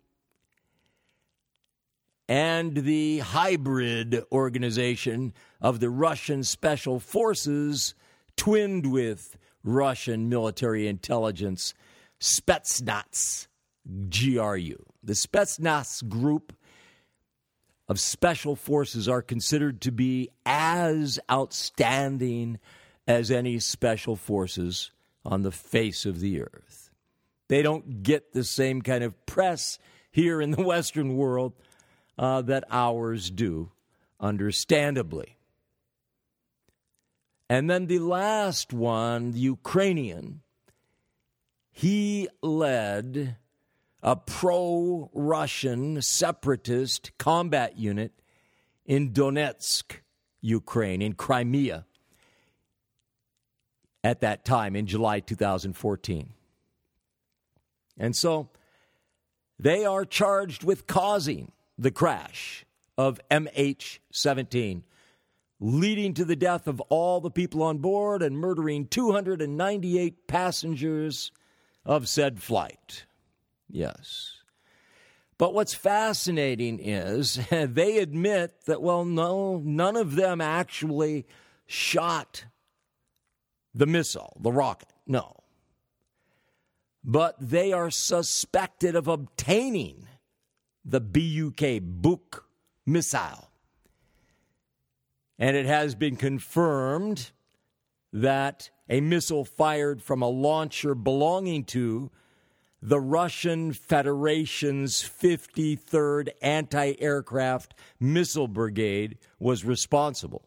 and 2.27 2.75
the 2.75 3.19
hybrid 3.19 4.23
organization 4.31 5.33
of 5.61 5.79
the 5.79 5.89
Russian 5.89 6.43
Special 6.43 6.99
Forces, 6.99 7.95
twinned 8.35 8.91
with 8.91 9.35
Russian 9.63 10.29
military 10.29 10.87
intelligence, 10.87 11.73
Spetsnaz, 12.19 13.47
GRU. 14.09 14.85
The 15.03 15.13
Spetsnaz 15.13 16.07
group 16.07 16.53
of 17.89 17.99
special 17.99 18.55
forces 18.55 19.09
are 19.09 19.23
considered 19.23 19.81
to 19.81 19.91
be 19.91 20.29
as 20.45 21.19
outstanding 21.29 22.59
as 23.07 23.31
any 23.31 23.57
special 23.57 24.15
forces 24.15 24.91
on 25.25 25.41
the 25.41 25.51
face 25.51 26.05
of 26.05 26.19
the 26.19 26.39
earth. 26.39 26.91
They 27.47 27.63
don't 27.63 28.03
get 28.03 28.31
the 28.31 28.43
same 28.43 28.83
kind 28.83 29.03
of 29.03 29.25
press 29.25 29.79
here 30.11 30.39
in 30.39 30.51
the 30.51 30.63
Western 30.63 31.17
world 31.17 31.53
uh, 32.17 32.43
that 32.43 32.63
ours 32.69 33.31
do, 33.31 33.71
understandably. 34.19 35.37
And 37.49 37.67
then 37.67 37.87
the 37.87 37.97
last 37.97 38.71
one, 38.71 39.31
the 39.31 39.39
Ukrainian, 39.39 40.41
he 41.71 42.27
led 42.43 43.37
a 44.01 44.15
pro 44.15 45.09
Russian 45.13 46.01
separatist 46.01 47.11
combat 47.17 47.77
unit 47.77 48.13
in 48.85 49.11
Donetsk, 49.11 49.97
Ukraine, 50.41 51.01
in 51.01 51.13
Crimea 51.13 51.85
at 54.03 54.21
that 54.21 54.45
time 54.45 54.75
in 54.75 54.85
July 54.85 55.19
2014. 55.19 56.33
And 57.97 58.15
so 58.15 58.49
they 59.59 59.83
are 59.83 60.05
charged 60.05 60.63
with 60.63 60.87
causing 60.87 61.51
the 61.77 61.91
crash 61.91 62.65
of 62.97 63.19
MH17, 63.29 64.83
leading 65.59 66.13
to 66.13 66.23
the 66.23 66.35
death 66.37 66.67
of 66.67 66.79
all 66.89 67.19
the 67.19 67.29
people 67.29 67.61
on 67.61 67.79
board 67.79 68.23
and 68.23 68.37
murdering 68.37 68.87
298 68.87 70.27
passengers 70.27 71.31
of 71.85 72.07
said 72.07 72.41
flight. 72.41 73.05
Yes. 73.69 74.39
But 75.37 75.53
what's 75.53 75.73
fascinating 75.73 76.79
is 76.79 77.39
they 77.49 77.99
admit 77.99 78.65
that, 78.65 78.81
well, 78.81 79.05
no, 79.05 79.61
none 79.63 79.95
of 79.95 80.15
them 80.15 80.41
actually 80.41 81.25
shot 81.65 82.45
the 83.73 83.85
missile, 83.85 84.37
the 84.41 84.51
rocket. 84.51 84.91
No. 85.07 85.35
But 87.03 87.35
they 87.39 87.71
are 87.71 87.89
suspected 87.89 88.95
of 88.95 89.07
obtaining 89.07 90.07
the 90.83 90.99
BUK 90.99 91.79
Buk 91.81 92.45
missile. 92.85 93.49
And 95.37 95.55
it 95.55 95.65
has 95.65 95.95
been 95.95 96.17
confirmed 96.17 97.31
that 98.11 98.69
a 98.89 98.99
missile 98.99 99.45
fired 99.45 100.01
from 100.01 100.21
a 100.21 100.27
launcher 100.27 100.95
belonging 100.95 101.63
to 101.63 102.11
the 102.81 102.99
Russian 102.99 103.73
Federation's 103.73 105.01
53rd 105.03 106.29
Anti 106.41 106.95
Aircraft 106.99 107.73
Missile 107.99 108.47
Brigade 108.47 109.17
was 109.39 109.65
responsible. 109.65 110.45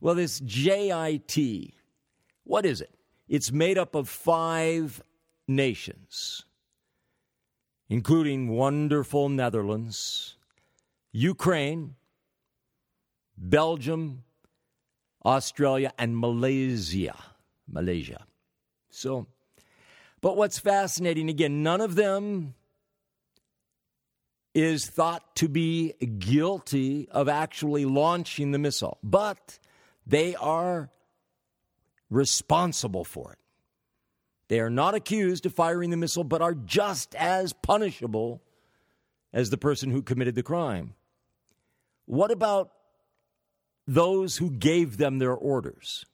Well, 0.00 0.14
this 0.14 0.40
JIT, 0.40 1.74
what 2.44 2.66
is 2.66 2.80
it? 2.80 2.94
It's 3.28 3.50
made 3.50 3.78
up 3.78 3.94
of 3.94 4.08
five 4.08 5.02
nations 5.48 6.44
including 7.88 8.48
wonderful 8.48 9.28
Netherlands, 9.28 10.36
Ukraine, 11.12 11.94
Belgium, 13.36 14.24
Australia, 15.24 15.92
and 15.98 16.16
Malaysia. 16.18 17.16
Malaysia. 17.68 18.26
So, 18.90 19.26
but 20.26 20.36
what's 20.36 20.58
fascinating 20.58 21.28
again, 21.28 21.62
none 21.62 21.80
of 21.80 21.94
them 21.94 22.56
is 24.56 24.84
thought 24.84 25.36
to 25.36 25.48
be 25.48 25.92
guilty 26.18 27.08
of 27.12 27.28
actually 27.28 27.84
launching 27.84 28.50
the 28.50 28.58
missile, 28.58 28.98
but 29.04 29.60
they 30.04 30.34
are 30.34 30.90
responsible 32.10 33.04
for 33.04 33.34
it. 33.34 33.38
They 34.48 34.58
are 34.58 34.68
not 34.68 34.96
accused 34.96 35.46
of 35.46 35.54
firing 35.54 35.90
the 35.90 35.96
missile, 35.96 36.24
but 36.24 36.42
are 36.42 36.54
just 36.54 37.14
as 37.14 37.52
punishable 37.52 38.42
as 39.32 39.50
the 39.50 39.56
person 39.56 39.92
who 39.92 40.02
committed 40.02 40.34
the 40.34 40.42
crime. 40.42 40.94
What 42.06 42.32
about 42.32 42.72
those 43.86 44.38
who 44.38 44.50
gave 44.50 44.96
them 44.96 45.18
their 45.20 45.34
orders. 45.34 46.04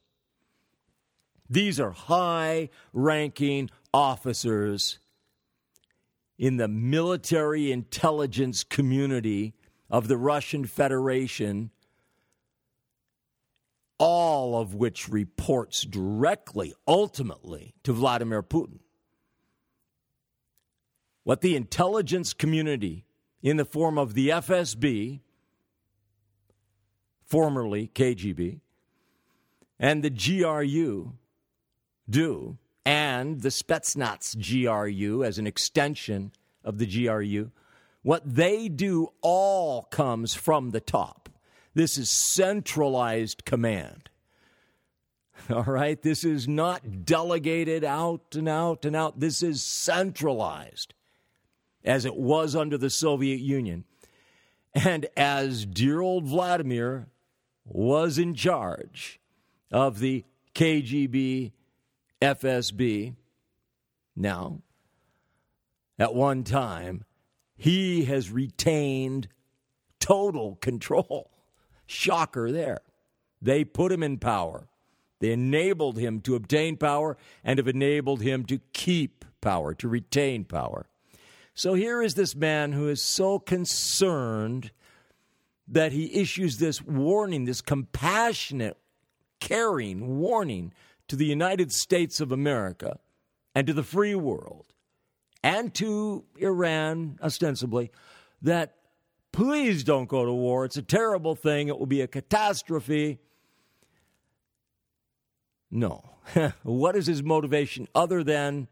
These 1.49 1.79
are 1.79 1.91
high 1.91 2.69
ranking 2.93 3.69
officers 3.93 4.99
in 6.37 6.57
the 6.57 6.67
military 6.67 7.71
intelligence 7.71 8.63
community 8.63 9.53
of 9.89 10.07
the 10.07 10.17
Russian 10.17 10.65
Federation, 10.65 11.69
all 13.99 14.59
of 14.59 14.73
which 14.73 15.07
reports 15.07 15.83
directly, 15.83 16.73
ultimately, 16.87 17.75
to 17.83 17.93
Vladimir 17.93 18.41
Putin. 18.41 18.79
What 21.23 21.41
the 21.41 21.55
intelligence 21.55 22.33
community, 22.33 23.05
in 23.41 23.57
the 23.57 23.65
form 23.65 23.97
of 23.97 24.13
the 24.13 24.29
FSB, 24.29 25.19
formerly 27.25 27.89
KGB, 27.93 28.59
and 29.79 30.03
the 30.03 30.09
GRU 30.09 31.13
do, 32.09 32.57
and 32.85 33.41
the 33.41 33.49
Spetsnaz 33.49 34.35
GRU 34.35 35.23
as 35.23 35.37
an 35.37 35.47
extension 35.47 36.31
of 36.63 36.77
the 36.77 36.85
GRU, 36.85 37.51
what 38.01 38.21
they 38.25 38.67
do 38.67 39.09
all 39.21 39.83
comes 39.83 40.33
from 40.33 40.71
the 40.71 40.81
top. 40.81 41.29
This 41.73 41.97
is 41.97 42.09
centralized 42.09 43.45
command. 43.45 44.09
All 45.49 45.63
right? 45.63 46.01
This 46.01 46.23
is 46.23 46.47
not 46.47 47.05
delegated 47.05 47.83
out 47.83 48.35
and 48.35 48.47
out 48.47 48.85
and 48.85 48.95
out. 48.95 49.19
This 49.19 49.41
is 49.41 49.63
centralized, 49.63 50.93
as 51.83 52.05
it 52.05 52.15
was 52.15 52.55
under 52.55 52.77
the 52.77 52.89
Soviet 52.89 53.39
Union. 53.39 53.85
And 54.75 55.07
as 55.15 55.65
dear 55.65 56.01
old 56.01 56.25
Vladimir 56.25 57.07
was 57.65 58.17
in 58.17 58.35
charge 58.35 59.19
of 59.71 59.99
the 59.99 60.25
KGB 60.55 61.51
FSB. 62.23 63.15
Now, 64.15 64.61
at 65.99 66.15
one 66.15 66.43
time, 66.43 67.03
he 67.55 68.05
has 68.05 68.31
retained 68.31 69.27
total 69.99 70.55
control. 70.55 71.31
Shocker 71.85 72.51
there. 72.51 72.81
They 73.41 73.65
put 73.65 73.91
him 73.91 74.03
in 74.03 74.17
power. 74.17 74.67
They 75.19 75.31
enabled 75.31 75.97
him 75.97 76.21
to 76.21 76.35
obtain 76.35 76.77
power 76.77 77.17
and 77.43 77.59
have 77.59 77.67
enabled 77.67 78.21
him 78.21 78.45
to 78.45 78.59
keep 78.71 79.25
power, 79.41 79.73
to 79.75 79.87
retain 79.87 80.45
power. 80.45 80.85
So 81.53 81.73
here 81.73 82.01
is 82.01 82.15
this 82.15 82.35
man 82.35 82.71
who 82.71 82.87
is 82.87 83.01
so 83.01 83.37
concerned 83.37 84.71
that 85.67 85.91
he 85.91 86.13
issues 86.19 86.57
this 86.57 86.81
warning, 86.81 87.45
this 87.45 87.61
compassionate, 87.61 88.77
caring 89.39 90.19
warning 90.19 90.73
to 91.07 91.15
the 91.15 91.25
United 91.25 91.71
States 91.71 92.19
of 92.19 92.31
America 92.31 92.99
and 93.53 93.67
to 93.67 93.73
the 93.73 93.83
free 93.83 94.15
world 94.15 94.73
and 95.43 95.73
to 95.75 96.23
Iran, 96.37 97.19
ostensibly, 97.21 97.91
that 98.41 98.75
please 99.31 99.83
don't 99.83 100.07
go 100.07 100.25
to 100.25 100.31
war. 100.31 100.63
It's 100.65 100.77
a 100.77 100.81
terrible 100.81 101.35
thing. 101.35 101.67
It 101.67 101.77
will 101.77 101.85
be 101.85 102.01
a 102.01 102.07
catastrophe. 102.07 103.19
No. 105.69 106.09
what 106.63 106.95
is 106.95 107.07
his 107.07 107.21
motivation 107.21 107.87
other 107.93 108.23
than 108.23 108.67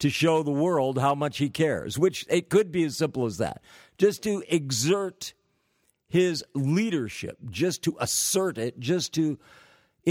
to 0.00 0.10
show 0.10 0.42
the 0.42 0.50
world 0.50 0.98
how 0.98 1.14
much 1.14 1.38
he 1.38 1.48
cares? 1.48 1.98
Which 1.98 2.26
it 2.28 2.48
could 2.48 2.72
be 2.72 2.84
as 2.84 2.96
simple 2.96 3.26
as 3.26 3.38
that. 3.38 3.62
Just 3.96 4.22
to 4.24 4.42
exert 4.48 5.34
his 6.08 6.44
leadership, 6.54 7.38
just 7.50 7.82
to 7.84 7.96
assert 8.00 8.58
it, 8.58 8.80
just 8.80 9.12
to 9.14 9.38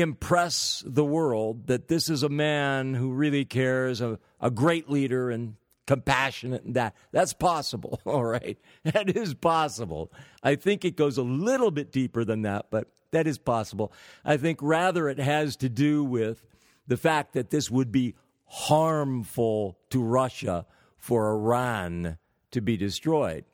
impress 0.02 0.84
the 0.86 1.04
world 1.04 1.68
that 1.68 1.88
this 1.88 2.10
is 2.10 2.22
a 2.22 2.30
man 2.30 2.94
who 2.94 3.12
really 3.12 3.46
cares, 3.46 4.00
a, 4.00 4.20
a 4.40 4.52
great 4.52 4.90
leader 4.90 5.32
and 5.32 5.56
compassionate 5.88 6.64
and 6.64 6.76
that. 6.76 6.96
That's 7.12 7.34
possible, 7.34 8.00
all 8.06 8.24
right? 8.24 8.60
That 8.84 9.16
is 9.16 9.34
possible. 9.34 10.12
I 10.44 10.56
think 10.56 10.86
it 10.86 10.96
goes 10.96 11.18
a 11.18 11.24
little 11.24 11.72
bit 11.72 11.92
deeper 11.92 12.24
than 12.24 12.44
that, 12.44 12.68
but 12.70 12.90
that 13.12 13.26
is 13.26 13.40
possible. 13.40 13.92
I 14.24 14.38
think 14.38 14.60
rather 14.62 15.10
it 15.10 15.20
has 15.20 15.56
to 15.58 15.70
do 15.70 16.04
with 16.04 16.46
the 16.86 16.98
fact 16.98 17.34
that 17.34 17.50
this 17.50 17.72
would 17.72 17.92
be 17.92 18.16
harmful 18.46 19.78
to 19.90 20.04
Russia 20.04 20.66
for 20.98 21.32
Iran 21.32 22.18
to 22.52 22.62
be 22.62 22.78
destroyed 22.78 23.46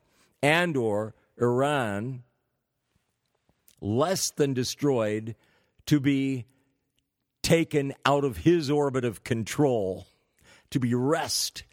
and 0.42 0.76
or 0.76 1.14
Iran 1.40 2.22
less 3.80 4.30
than 4.30 4.54
destroyed 4.54 5.36
to 5.86 6.00
be 6.00 6.46
taken 7.42 7.94
out 8.04 8.24
of 8.24 8.38
his 8.38 8.70
orbit 8.70 9.04
of 9.04 9.22
control, 9.22 10.06
to 10.70 10.80
be 10.80 10.94
rest, 10.94 11.64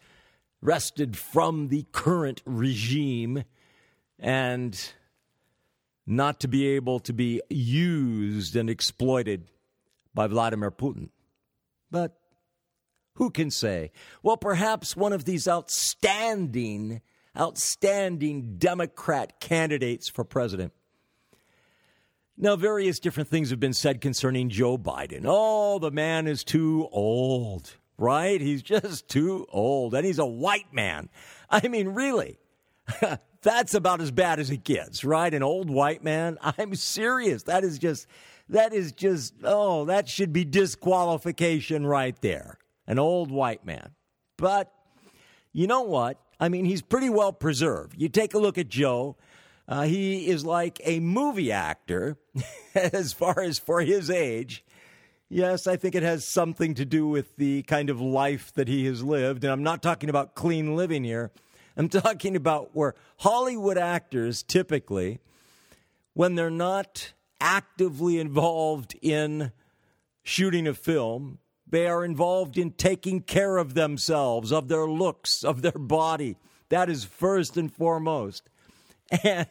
wrested 0.60 1.16
from 1.16 1.68
the 1.68 1.86
current 1.92 2.42
regime, 2.44 3.44
and 4.18 4.92
not 6.06 6.40
to 6.40 6.48
be 6.48 6.68
able 6.68 7.00
to 7.00 7.12
be 7.12 7.40
used 7.48 8.54
and 8.54 8.68
exploited 8.68 9.48
by 10.14 10.26
Vladimir 10.26 10.70
Putin. 10.70 11.08
But 11.90 12.16
who 13.14 13.30
can 13.30 13.50
say? 13.50 13.92
Well, 14.22 14.36
perhaps 14.36 14.96
one 14.96 15.12
of 15.12 15.24
these 15.24 15.48
outstanding, 15.48 17.00
outstanding 17.38 18.56
Democrat 18.58 19.40
candidates 19.40 20.08
for 20.08 20.24
president 20.24 20.72
now, 22.42 22.56
various 22.56 22.98
different 22.98 23.28
things 23.28 23.50
have 23.50 23.60
been 23.60 23.72
said 23.72 24.00
concerning 24.00 24.48
Joe 24.48 24.76
Biden. 24.76 25.22
Oh, 25.24 25.78
the 25.78 25.92
man 25.92 26.26
is 26.26 26.42
too 26.42 26.88
old, 26.90 27.76
right? 27.96 28.40
He's 28.40 28.64
just 28.64 29.06
too 29.06 29.46
old. 29.50 29.94
And 29.94 30.04
he's 30.04 30.18
a 30.18 30.26
white 30.26 30.74
man. 30.74 31.08
I 31.48 31.68
mean, 31.68 31.90
really? 31.90 32.40
That's 33.42 33.74
about 33.74 34.00
as 34.00 34.10
bad 34.10 34.40
as 34.40 34.50
it 34.50 34.64
gets, 34.64 35.04
right? 35.04 35.32
An 35.32 35.44
old 35.44 35.70
white 35.70 36.02
man? 36.02 36.36
I'm 36.58 36.74
serious. 36.74 37.44
That 37.44 37.62
is 37.62 37.78
just, 37.78 38.08
that 38.48 38.74
is 38.74 38.90
just, 38.90 39.34
oh, 39.44 39.84
that 39.84 40.08
should 40.08 40.32
be 40.32 40.44
disqualification 40.44 41.86
right 41.86 42.20
there. 42.22 42.58
An 42.88 42.98
old 42.98 43.30
white 43.30 43.64
man. 43.64 43.90
But 44.36 44.72
you 45.52 45.68
know 45.68 45.82
what? 45.82 46.18
I 46.40 46.48
mean, 46.48 46.64
he's 46.64 46.82
pretty 46.82 47.08
well 47.08 47.32
preserved. 47.32 47.94
You 47.96 48.08
take 48.08 48.34
a 48.34 48.38
look 48.38 48.58
at 48.58 48.68
Joe. 48.68 49.16
Uh, 49.72 49.84
he 49.84 50.28
is 50.28 50.44
like 50.44 50.82
a 50.84 51.00
movie 51.00 51.50
actor 51.50 52.18
as 52.74 53.14
far 53.14 53.40
as 53.40 53.58
for 53.58 53.80
his 53.80 54.10
age. 54.10 54.62
Yes, 55.30 55.66
I 55.66 55.76
think 55.76 55.94
it 55.94 56.02
has 56.02 56.28
something 56.28 56.74
to 56.74 56.84
do 56.84 57.06
with 57.06 57.36
the 57.36 57.62
kind 57.62 57.88
of 57.88 57.98
life 57.98 58.52
that 58.52 58.68
he 58.68 58.84
has 58.84 59.02
lived. 59.02 59.44
And 59.44 59.50
I'm 59.50 59.62
not 59.62 59.82
talking 59.82 60.10
about 60.10 60.34
clean 60.34 60.76
living 60.76 61.04
here. 61.04 61.30
I'm 61.74 61.88
talking 62.04 62.36
about 62.36 62.76
where 62.76 62.94
Hollywood 63.20 63.78
actors 63.78 64.42
typically, 64.42 65.20
when 66.12 66.34
they're 66.34 66.50
not 66.50 67.14
actively 67.40 68.20
involved 68.20 68.94
in 69.00 69.52
shooting 70.22 70.66
a 70.66 70.74
film, 70.74 71.38
they 71.66 71.86
are 71.86 72.04
involved 72.04 72.58
in 72.58 72.72
taking 72.72 73.22
care 73.22 73.56
of 73.56 73.72
themselves, 73.72 74.52
of 74.52 74.68
their 74.68 74.86
looks, 74.86 75.42
of 75.42 75.62
their 75.62 75.72
body. 75.72 76.36
That 76.68 76.90
is 76.90 77.06
first 77.06 77.56
and 77.56 77.72
foremost. 77.72 78.50
And 79.24 79.46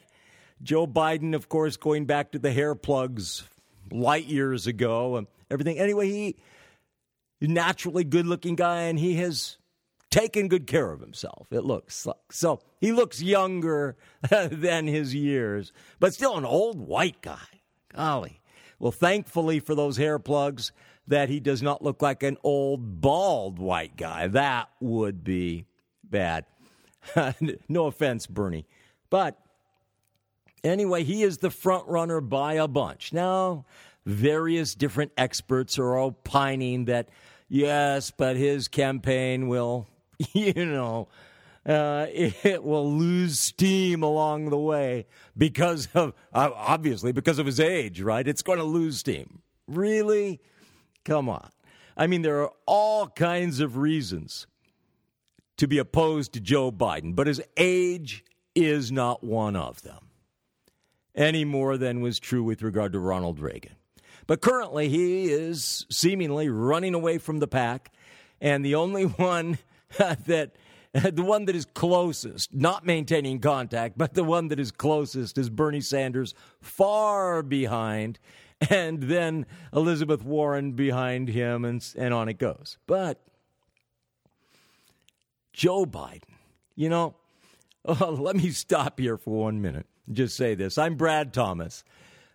Joe 0.64 0.88
Biden, 0.88 1.36
of 1.36 1.50
course, 1.50 1.78
going 1.78 2.06
back 2.06 2.32
to 2.32 2.40
the 2.40 2.52
hair 2.52 2.76
plugs 2.76 3.44
light 3.92 4.26
years 4.26 4.68
ago 4.68 5.18
and 5.18 5.28
everything. 5.50 5.80
Anyway, 5.80 6.08
he 6.08 6.36
naturally 7.42 8.04
good 8.04 8.28
looking 8.28 8.56
guy 8.56 8.82
and 8.84 9.00
he 9.00 9.16
has 9.16 9.58
taken 10.10 10.48
good 10.48 10.68
care 10.68 10.92
of 10.92 11.00
himself. 11.00 11.48
It 11.52 11.64
looks 11.64 12.06
like. 12.06 12.18
so 12.32 12.60
he 12.80 12.92
looks 12.92 13.22
younger 13.22 13.98
than 14.30 14.88
his 14.88 15.16
years, 15.16 15.72
but 16.00 16.14
still 16.14 16.38
an 16.38 16.46
old 16.46 16.80
white 16.80 17.22
guy. 17.22 17.40
Golly. 17.94 18.42
Well, 18.80 18.92
thankfully 18.92 19.60
for 19.60 19.76
those 19.76 19.98
hair 19.98 20.20
plugs, 20.20 20.72
that 21.08 21.30
he 21.30 21.40
does 21.40 21.62
not 21.62 21.84
look 21.84 22.02
like 22.02 22.24
an 22.24 22.38
old 22.44 23.02
bald 23.02 23.60
white 23.60 23.98
guy. 23.98 24.28
That 24.28 24.70
would 24.80 25.24
be 25.24 25.66
bad. 26.04 26.46
no 27.68 27.88
offense, 27.88 28.28
Bernie. 28.28 28.66
But 29.10 29.38
Anyway, 30.64 31.04
he 31.04 31.24
is 31.24 31.40
the 31.40 31.50
front 31.50 31.88
runner 31.88 32.22
by 32.22 32.54
a 32.54 32.68
bunch. 32.68 33.14
Now, 33.14 33.66
various 34.06 34.76
different 34.76 35.12
experts 35.18 35.80
are 35.80 35.98
opining 35.98 36.86
that 36.86 37.10
yes, 37.50 38.12
but 38.12 38.36
his 38.36 38.68
campaign 38.68 39.48
will, 39.48 39.88
you 40.34 40.66
know, 40.66 41.08
uh, 41.66 42.08
it 42.10 42.64
will 42.64 42.92
lose 42.92 43.40
steam 43.40 44.04
along 44.04 44.50
the 44.50 44.58
way 44.58 45.06
because 45.38 45.88
of 45.94 46.14
uh, 46.34 46.50
obviously 46.56 47.12
because 47.12 47.40
of 47.40 47.46
his 47.46 47.60
age, 47.60 48.02
right? 48.02 48.28
It's 48.28 48.42
going 48.42 48.60
to 48.60 48.64
lose 48.64 49.00
steam. 49.00 49.42
Really? 49.68 50.42
Come 51.06 51.30
on. 51.30 51.50
I 51.98 52.08
mean, 52.08 52.22
there 52.22 52.42
are 52.42 52.52
all 52.66 53.08
kinds 53.08 53.60
of 53.60 53.78
reasons 53.78 54.48
to 55.58 55.68
be 55.68 55.78
opposed 55.78 56.34
to 56.34 56.40
Joe 56.40 56.72
Biden, 56.72 57.16
but 57.16 57.28
his 57.28 57.42
age 57.58 58.24
is 58.56 58.92
not 58.92 59.24
one 59.24 59.56
of 59.56 59.82
them. 59.84 60.11
Any 61.16 61.46
more 61.46 61.78
than 61.78 62.02
was 62.02 62.20
true 62.20 62.44
with 62.44 62.62
regard 62.62 62.94
to 62.94 63.00
Ronald 63.00 63.40
Reagan. 63.40 63.76
But 64.28 64.42
currently, 64.42 64.90
he 64.90 65.32
is 65.32 65.86
seemingly 65.90 66.50
running 66.50 66.94
away 66.94 67.18
from 67.18 67.40
the 67.40 67.48
pack, 67.48 67.92
and 68.40 68.64
the 68.64 68.76
only 68.76 69.04
one 69.06 69.58
that 70.26 70.52
the 70.94 71.24
one 71.24 71.46
that 71.46 71.56
is 71.56 71.66
closest, 71.66 72.54
not 72.54 72.86
maintaining 72.86 73.40
contact, 73.40 73.98
but 73.98 74.14
the 74.14 74.24
one 74.24 74.50
that 74.50 74.60
is 74.60 74.72
closest 74.72 75.38
is 75.38 75.50
Bernie 75.50 75.82
Sanders, 75.82 76.34
far 76.60 77.42
behind, 77.42 78.20
and 78.70 79.04
then 79.04 79.46
Elizabeth 79.74 80.24
Warren 80.24 80.74
behind 80.74 81.30
him, 81.30 81.64
and, 81.64 81.86
and 81.98 82.14
on 82.14 82.28
it 82.28 82.38
goes. 82.38 82.78
But 82.88 83.22
Joe 85.54 85.86
Biden, 85.86 86.24
you 86.76 86.90
know, 86.90 87.16
let 87.86 88.36
me 88.36 88.50
stop 88.50 89.00
here 89.00 89.18
for 89.18 89.44
one 89.44 89.62
minute 89.62 89.88
just 90.16 90.36
say 90.36 90.56
this. 90.56 90.78
I'm 90.78 90.96
Brad 90.96 91.34
Thomas. 91.34 91.84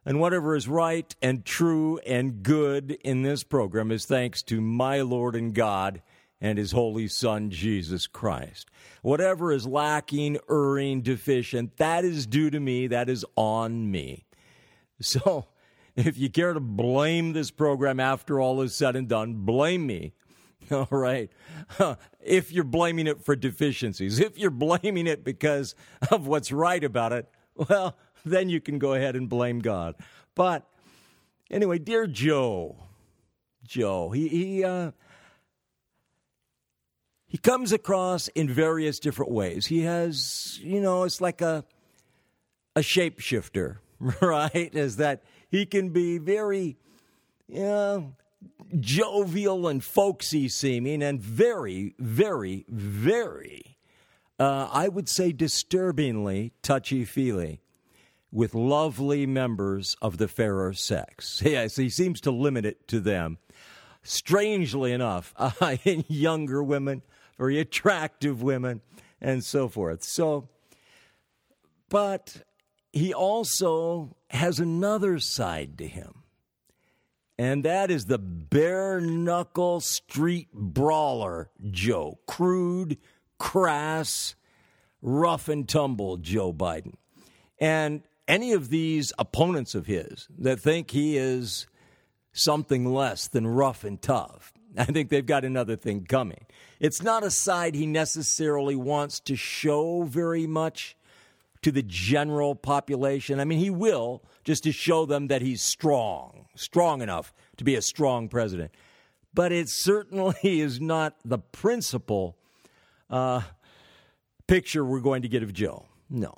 And 0.04 0.20
whatever 0.20 0.54
is 0.54 0.68
right 0.68 1.14
and 1.20 1.44
true 1.44 1.98
and 2.06 2.42
good 2.42 2.96
in 3.02 3.22
this 3.22 3.42
program 3.42 3.90
is 3.90 4.04
thanks 4.04 4.42
to 4.44 4.60
my 4.60 5.00
Lord 5.00 5.34
and 5.34 5.52
God 5.52 6.00
and 6.40 6.58
his 6.58 6.72
holy 6.72 7.08
son, 7.08 7.50
Jesus 7.50 8.06
Christ. 8.06 8.70
Whatever 9.02 9.52
is 9.52 9.66
lacking, 9.66 10.38
erring, 10.48 11.02
deficient, 11.02 11.76
that 11.78 12.04
is 12.04 12.26
due 12.26 12.50
to 12.50 12.60
me, 12.60 12.86
that 12.86 13.08
is 13.08 13.24
on 13.34 13.90
me. 13.90 14.26
So, 15.00 15.46
if 15.96 16.18
you 16.18 16.30
care 16.30 16.52
to 16.52 16.60
blame 16.60 17.32
this 17.32 17.50
program 17.50 17.98
after 17.98 18.40
all 18.40 18.62
is 18.62 18.74
said 18.74 18.96
and 18.96 19.08
done, 19.08 19.34
blame 19.34 19.86
me. 19.86 20.12
All 20.70 20.88
right. 20.90 21.30
If 22.28 22.50
you're 22.50 22.64
blaming 22.64 23.06
it 23.06 23.24
for 23.24 23.36
deficiencies, 23.36 24.18
if 24.18 24.36
you're 24.36 24.50
blaming 24.50 25.06
it 25.06 25.22
because 25.22 25.76
of 26.10 26.26
what's 26.26 26.50
right 26.50 26.82
about 26.82 27.12
it, 27.12 27.30
well, 27.56 27.96
then 28.24 28.48
you 28.48 28.60
can 28.60 28.78
go 28.78 28.94
ahead 28.94 29.16
and 29.16 29.28
blame 29.28 29.60
God. 29.60 29.94
But 30.34 30.66
anyway, 31.50 31.78
dear 31.78 32.06
Joe, 32.06 32.76
Joe, 33.64 34.10
he, 34.10 34.28
he, 34.28 34.64
uh, 34.64 34.92
he 37.26 37.38
comes 37.38 37.72
across 37.72 38.28
in 38.28 38.48
various 38.48 38.98
different 38.98 39.32
ways. 39.32 39.66
He 39.66 39.82
has, 39.82 40.58
you 40.62 40.80
know, 40.80 41.04
it's 41.04 41.20
like 41.20 41.40
a 41.40 41.64
a 42.76 42.80
shapeshifter, 42.80 43.78
right? 44.20 44.72
Is 44.74 44.98
that 44.98 45.24
he 45.48 45.66
can 45.66 45.88
be 45.88 46.18
very, 46.18 46.76
you 47.48 47.62
know, 47.62 48.14
jovial 48.78 49.66
and 49.66 49.82
folksy 49.82 50.48
seeming, 50.48 51.02
and 51.02 51.20
very, 51.20 51.94
very, 51.98 52.64
very, 52.68 53.75
uh, 54.38 54.68
I 54.70 54.88
would 54.88 55.08
say, 55.08 55.32
disturbingly 55.32 56.52
touchy 56.62 57.04
feely 57.04 57.60
with 58.32 58.54
lovely 58.54 59.26
members 59.26 59.96
of 60.02 60.18
the 60.18 60.28
fairer 60.28 60.72
sex. 60.72 61.42
Yes, 61.44 61.76
he 61.76 61.88
seems 61.88 62.20
to 62.22 62.30
limit 62.30 62.66
it 62.66 62.86
to 62.88 63.00
them. 63.00 63.38
Strangely 64.02 64.92
enough, 64.92 65.32
uh, 65.38 65.76
in 65.84 66.04
younger 66.08 66.62
women, 66.62 67.02
very 67.38 67.58
attractive 67.58 68.42
women, 68.42 68.82
and 69.20 69.42
so 69.42 69.68
forth. 69.68 70.04
So, 70.04 70.48
but 71.88 72.42
he 72.92 73.14
also 73.14 74.16
has 74.30 74.58
another 74.58 75.18
side 75.18 75.78
to 75.78 75.86
him, 75.86 76.22
and 77.38 77.64
that 77.64 77.90
is 77.90 78.04
the 78.04 78.18
bare 78.18 79.00
knuckle 79.00 79.80
street 79.80 80.52
brawler 80.52 81.50
Joe. 81.70 82.18
Crude, 82.26 82.98
crass, 83.38 84.34
rough 85.02 85.48
and 85.48 85.68
tumble 85.68 86.16
Joe 86.16 86.52
Biden. 86.52 86.94
And 87.58 88.02
any 88.28 88.52
of 88.52 88.70
these 88.70 89.12
opponents 89.18 89.74
of 89.74 89.86
his 89.86 90.28
that 90.38 90.60
think 90.60 90.90
he 90.90 91.16
is 91.16 91.66
something 92.32 92.92
less 92.92 93.28
than 93.28 93.46
rough 93.46 93.84
and 93.84 94.00
tough, 94.00 94.52
I 94.78 94.84
think 94.84 95.10
they've 95.10 95.24
got 95.24 95.44
another 95.44 95.76
thing 95.76 96.04
coming. 96.04 96.46
It's 96.80 97.02
not 97.02 97.24
a 97.24 97.30
side 97.30 97.74
he 97.74 97.86
necessarily 97.86 98.76
wants 98.76 99.20
to 99.20 99.36
show 99.36 100.02
very 100.02 100.46
much 100.46 100.96
to 101.62 101.72
the 101.72 101.82
general 101.82 102.54
population. 102.54 103.40
I 103.40 103.44
mean, 103.44 103.58
he 103.58 103.70
will 103.70 104.22
just 104.44 104.64
to 104.64 104.72
show 104.72 105.06
them 105.06 105.28
that 105.28 105.42
he's 105.42 105.62
strong, 105.62 106.46
strong 106.54 107.02
enough 107.02 107.32
to 107.56 107.64
be 107.64 107.74
a 107.74 107.82
strong 107.82 108.28
president. 108.28 108.72
But 109.32 109.52
it 109.52 109.68
certainly 109.68 110.36
is 110.42 110.80
not 110.80 111.16
the 111.24 111.38
principal 111.38 112.36
uh, 113.10 113.42
picture 114.46 114.84
we're 114.84 115.00
going 115.00 115.22
to 115.22 115.28
get 115.28 115.42
of 115.42 115.52
Joe. 115.52 115.86
No. 116.08 116.34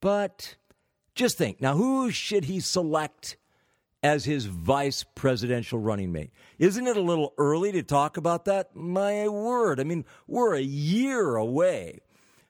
But 0.00 0.56
just 1.14 1.36
think 1.36 1.60
now, 1.60 1.76
who 1.76 2.10
should 2.10 2.44
he 2.44 2.60
select 2.60 3.36
as 4.02 4.24
his 4.24 4.46
vice 4.46 5.04
presidential 5.14 5.78
running 5.78 6.12
mate. 6.12 6.30
Isn't 6.58 6.86
it 6.86 6.96
a 6.96 7.02
little 7.02 7.34
early 7.38 7.72
to 7.72 7.82
talk 7.82 8.16
about 8.16 8.46
that? 8.46 8.74
My 8.74 9.28
word. 9.28 9.78
I 9.78 9.84
mean, 9.84 10.04
we're 10.26 10.54
a 10.54 10.62
year 10.62 11.36
away 11.36 12.00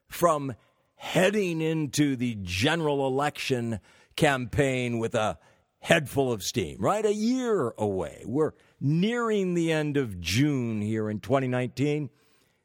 from 0.06 0.54
heading 0.94 1.60
into 1.60 2.14
the 2.14 2.36
general 2.42 3.06
election 3.06 3.80
campaign 4.16 4.98
with 4.98 5.14
a 5.14 5.38
head 5.80 6.08
full 6.08 6.30
of 6.30 6.42
steam, 6.42 6.76
right? 6.78 7.04
A 7.04 7.12
year 7.12 7.74
away. 7.78 8.22
We're 8.26 8.52
nearing 8.80 9.54
the 9.54 9.72
end 9.72 9.96
of 9.96 10.20
June 10.20 10.80
here 10.80 11.08
in 11.08 11.20
2019. 11.20 12.10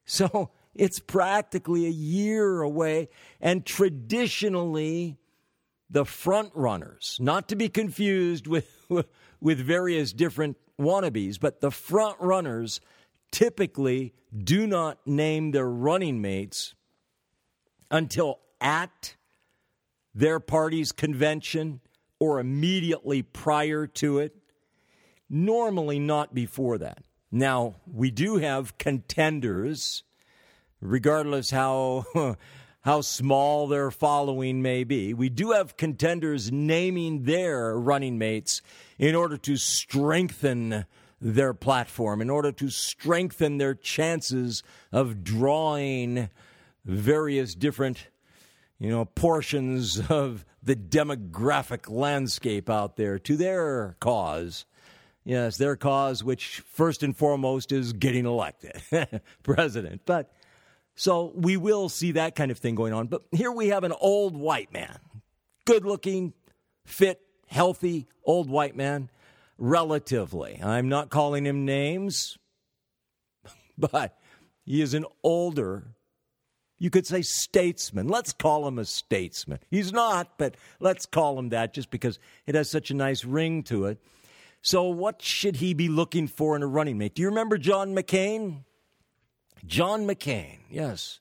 So 0.08 0.52
it's 0.76 1.00
practically 1.00 1.88
a 1.88 1.90
year 1.90 2.62
away. 2.62 3.10
And 3.42 3.66
traditionally, 3.66 5.18
the 5.90 6.06
front 6.06 6.52
runners, 6.54 7.18
not 7.20 7.50
to 7.50 7.56
be 7.56 7.70
confused 7.70 8.46
with, 8.46 8.70
with 9.42 9.60
various 9.60 10.14
different 10.14 10.58
wannabes, 10.80 11.40
but 11.40 11.62
the 11.62 11.72
front 11.72 12.18
runners 12.20 12.82
typically 13.32 14.14
do 14.38 14.68
not 14.68 15.00
name 15.08 15.52
their 15.52 15.70
running 15.70 16.22
mates 16.22 16.76
until 17.90 18.40
at 18.60 19.16
their 20.14 20.40
party's 20.40 20.92
convention 20.92 21.80
or 22.20 22.40
immediately 22.40 23.22
prior 23.22 23.88
to 23.88 24.20
it. 24.20 24.36
Normally, 25.30 26.00
not 26.00 26.34
before 26.34 26.78
that. 26.78 27.04
Now, 27.32 27.76
we 27.92 28.12
do 28.12 28.38
have 28.38 28.78
contenders, 28.78 30.04
regardless 30.82 31.52
how 31.52 32.06
how 32.86 33.02
small 33.02 33.68
their 33.68 33.90
following 33.90 34.62
may 34.62 34.84
be. 34.84 35.12
We 35.12 35.28
do 35.28 35.52
have 35.52 35.76
contenders 35.76 36.52
naming 36.52 37.24
their 37.24 37.76
running 37.80 38.20
mates 38.20 38.62
in 39.00 39.16
order 39.16 39.38
to 39.38 39.58
strengthen 39.58 40.86
their 41.20 41.56
platform, 41.56 42.22
in 42.22 42.30
order 42.30 42.52
to 42.52 42.70
strengthen 42.70 43.58
their 43.58 43.74
chances 43.74 44.62
of 44.92 45.24
drawing 45.24 46.30
various 46.86 47.56
different, 47.56 48.08
you 48.78 48.92
know, 48.92 49.06
portions 49.06 50.00
of 50.12 50.46
the 50.62 50.76
demographic 50.76 51.90
landscape 51.90 52.70
out 52.70 52.98
there 52.98 53.18
to 53.18 53.36
their 53.36 53.96
cause. 54.00 54.66
Yes, 55.26 55.58
their 55.58 55.76
cause, 55.76 56.24
which 56.24 56.62
first 56.68 57.02
and 57.02 57.18
foremost 57.18 57.72
is 57.72 57.94
getting 57.94 58.28
elected 58.28 58.80
president. 59.44 60.04
But 60.06 60.32
so 60.96 61.34
we 61.36 61.58
will 61.58 61.90
see 61.90 62.14
that 62.14 62.36
kind 62.36 62.52
of 62.52 62.60
thing 62.60 62.76
going 62.76 62.94
on. 62.94 63.08
But 63.08 63.24
here 63.32 63.52
we 63.52 63.70
have 63.70 63.84
an 63.84 63.94
old 64.00 64.38
white 64.38 64.72
man, 64.72 65.00
good 65.66 65.84
looking, 65.84 66.34
fit, 66.86 67.20
healthy, 67.48 68.08
old 68.24 68.52
white 68.52 68.76
man, 68.76 69.10
relatively. 69.58 70.62
I'm 70.64 70.90
not 70.90 71.10
calling 71.10 71.44
him 71.44 71.66
names, 71.66 72.38
but 73.78 74.16
he 74.64 74.80
is 74.80 74.94
an 74.94 75.06
older, 75.24 75.96
you 76.78 76.92
could 76.92 77.08
say 77.08 77.24
statesman. 77.24 78.08
Let's 78.08 78.32
call 78.32 78.68
him 78.68 78.78
a 78.78 78.86
statesman. 78.86 79.58
He's 79.72 79.92
not, 79.92 80.38
but 80.38 80.56
let's 80.80 81.08
call 81.08 81.40
him 81.40 81.50
that 81.50 81.74
just 81.74 81.90
because 81.90 82.20
it 82.46 82.54
has 82.54 82.70
such 82.70 82.92
a 82.92 82.96
nice 82.96 83.26
ring 83.26 83.64
to 83.64 83.86
it. 83.86 84.00
So, 84.66 84.86
what 84.86 85.22
should 85.22 85.58
he 85.58 85.76
be 85.76 85.90
looking 85.90 86.26
for 86.26 86.56
in 86.56 86.64
a 86.64 86.68
running 86.68 86.98
mate? 86.98 87.14
Do 87.14 87.22
you 87.22 87.28
remember 87.28 87.60
John 87.60 87.96
McCain? 87.96 88.64
John 89.64 90.08
McCain, 90.08 90.58
yes. 90.72 91.20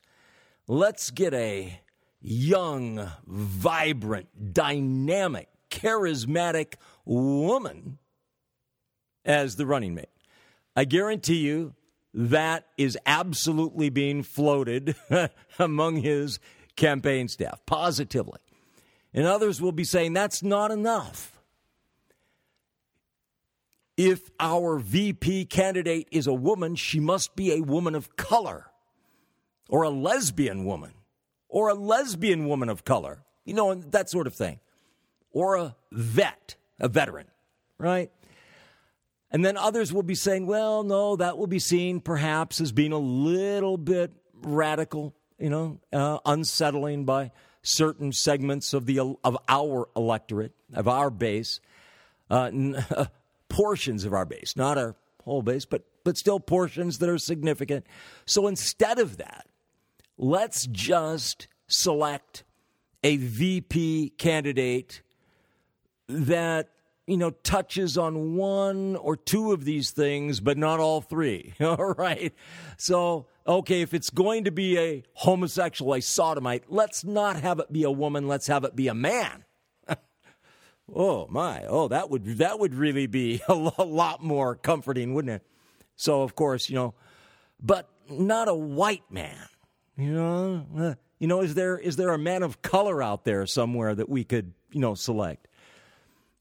Let's 0.67 1.11
get 1.11 1.35
a 1.35 1.79
young, 2.23 3.07
vibrant, 3.27 4.55
dynamic, 4.55 5.51
charismatic 5.71 6.77
woman 7.05 7.99
as 9.27 9.57
the 9.57 9.67
running 9.67 9.95
mate. 9.95 10.09
I 10.75 10.87
guarantee 10.87 11.41
you 11.41 11.75
that 12.15 12.65
is 12.79 12.97
absolutely 13.05 13.91
being 13.91 14.23
floated 14.23 14.97
among 15.59 15.97
his 15.97 16.39
campaign 16.77 17.29
staff, 17.29 17.61
positively. 17.67 18.41
And 19.13 19.27
others 19.27 19.61
will 19.61 19.71
be 19.71 19.85
saying 19.85 20.15
that's 20.15 20.43
not 20.43 20.71
enough 20.71 21.34
if 23.97 24.31
our 24.41 24.79
VP 24.79 25.47
candidate 25.47 26.09
is 26.11 26.27
a 26.27 26.35
woman, 26.35 26.75
she 26.75 27.01
must 27.01 27.37
be 27.37 27.53
a 27.53 27.61
woman 27.61 27.95
of 27.95 28.17
color 28.17 28.67
or 29.69 29.83
a 29.83 29.91
lesbian 29.91 30.65
woman 30.65 30.93
or 31.49 31.69
a 31.69 31.75
lesbian 31.75 32.49
woman 32.49 32.69
of 32.69 32.85
color, 32.85 33.23
you 33.45 33.55
know, 33.55 33.75
that 33.75 34.11
sort 34.11 34.27
of 34.27 34.35
thing. 34.35 34.59
or 35.31 35.57
a 35.57 35.77
vet, 35.91 36.55
a 36.79 36.89
veteran, 36.89 37.27
right? 37.79 38.11
And 39.31 39.45
then 39.45 39.57
others 39.57 39.93
will 39.93 40.05
be 40.05 40.15
saying, 40.15 40.47
well, 40.47 40.85
no, 40.85 41.17
that 41.17 41.37
will 41.37 41.49
be 41.49 41.59
seen 41.59 42.01
perhaps 42.01 42.61
as 42.61 42.71
being 42.71 42.93
a 42.93 42.99
little 42.99 43.77
bit 43.77 44.13
radical, 44.43 45.13
you 45.41 45.51
know, 45.51 45.81
uh, 45.93 46.19
unsettling 46.25 47.05
by 47.05 47.33
certain 47.63 48.13
segments 48.13 48.73
of 48.73 48.87
the 48.87 49.01
of 49.01 49.37
our 49.49 49.89
electorate, 49.97 50.53
of 50.73 50.87
our 50.87 51.11
base, 51.11 51.61
uh, 52.31 52.51
portions 53.55 54.05
of 54.05 54.13
our 54.13 54.25
base, 54.25 54.57
not 54.57 54.77
our 54.77 54.97
whole 55.23 55.43
base, 55.43 55.65
but 55.65 55.85
but 56.03 56.19
still 56.19 56.41
portions 56.41 56.99
that 56.99 57.09
are 57.09 57.19
significant. 57.19 57.87
So 58.27 58.47
instead 58.47 58.99
of 58.99 59.17
that, 59.19 59.47
let's 60.19 60.67
just 60.67 61.47
select 61.67 62.45
a 63.03 63.17
VP 63.17 64.11
candidate 64.19 65.03
that 66.09 66.69
you 67.07 67.17
know, 67.19 67.31
touches 67.31 67.99
on 67.99 68.35
one 68.35 68.97
or 68.97 69.17
two 69.17 69.53
of 69.53 69.65
these 69.65 69.91
things, 69.91 70.41
but 70.41 70.57
not 70.57 70.81
all 70.81 71.01
three. 71.01 71.53
all 71.61 71.95
right. 71.99 72.33
So, 72.79 73.27
okay, 73.47 73.83
if 73.83 73.93
it's 73.93 74.11
going 74.11 74.45
to 74.45 74.51
be 74.51 74.79
a 74.79 75.03
homosexual, 75.13 75.95
a 75.95 76.01
sodomite, 76.01 76.65
let's 76.69 77.05
not 77.05 77.37
have 77.41 77.59
it 77.59 77.73
be 77.73 77.83
a 77.83 77.91
woman. 77.91 78.27
Let's 78.27 78.47
have 78.47 78.65
it 78.65 78.75
be 78.75 78.89
a 78.89 78.95
man. 78.95 79.44
Oh 80.93 81.27
my! 81.29 81.65
Oh, 81.67 81.89
that 81.89 82.11
would 82.11 82.39
that 82.39 82.59
would 82.59 82.75
really 82.75 83.07
be 83.07 83.41
a 83.49 83.55
lot 83.55 84.23
more 84.23 84.57
comforting, 84.57 85.15
wouldn't 85.15 85.35
it? 85.35 85.47
So, 85.97 86.23
of 86.23 86.35
course, 86.35 86.69
you 86.69 86.75
know, 86.75 86.95
but 87.63 87.89
not 88.11 88.49
a 88.49 88.55
white 88.55 89.11
man. 89.11 89.47
You 89.97 90.13
know, 90.13 90.67
uh, 90.77 90.95
you 91.19 91.29
know, 91.29 91.41
is 91.41 91.55
there 91.55 91.79
is 91.79 91.97
there 91.97 92.11
a 92.11 92.19
man 92.19 92.43
of 92.43 92.63
color 92.63 93.03
out 93.03 93.25
there 93.25 93.47
somewhere 93.47 93.95
that 93.95 94.09
we 94.09 94.25
could 94.25 94.53
you 94.73 94.81
know 94.81 94.95
select? 94.95 95.49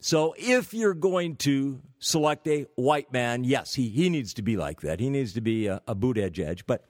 So 0.04 0.36
if 0.38 0.74
you're 0.74 0.94
going 0.94 1.38
to 1.38 1.80
select 2.00 2.46
a 2.50 2.66
white 2.76 3.14
man, 3.14 3.46
yes, 3.46 3.74
he, 3.74 3.88
he 3.88 4.10
needs 4.10 4.34
to 4.34 4.42
be 4.42 4.58
like 4.58 4.82
that. 4.82 5.00
He 5.00 5.10
needs 5.10 5.32
to 5.36 5.42
be 5.42 5.68
a, 5.68 5.82
a 5.88 5.96
Buttigieg. 5.96 6.64
But 6.68 6.84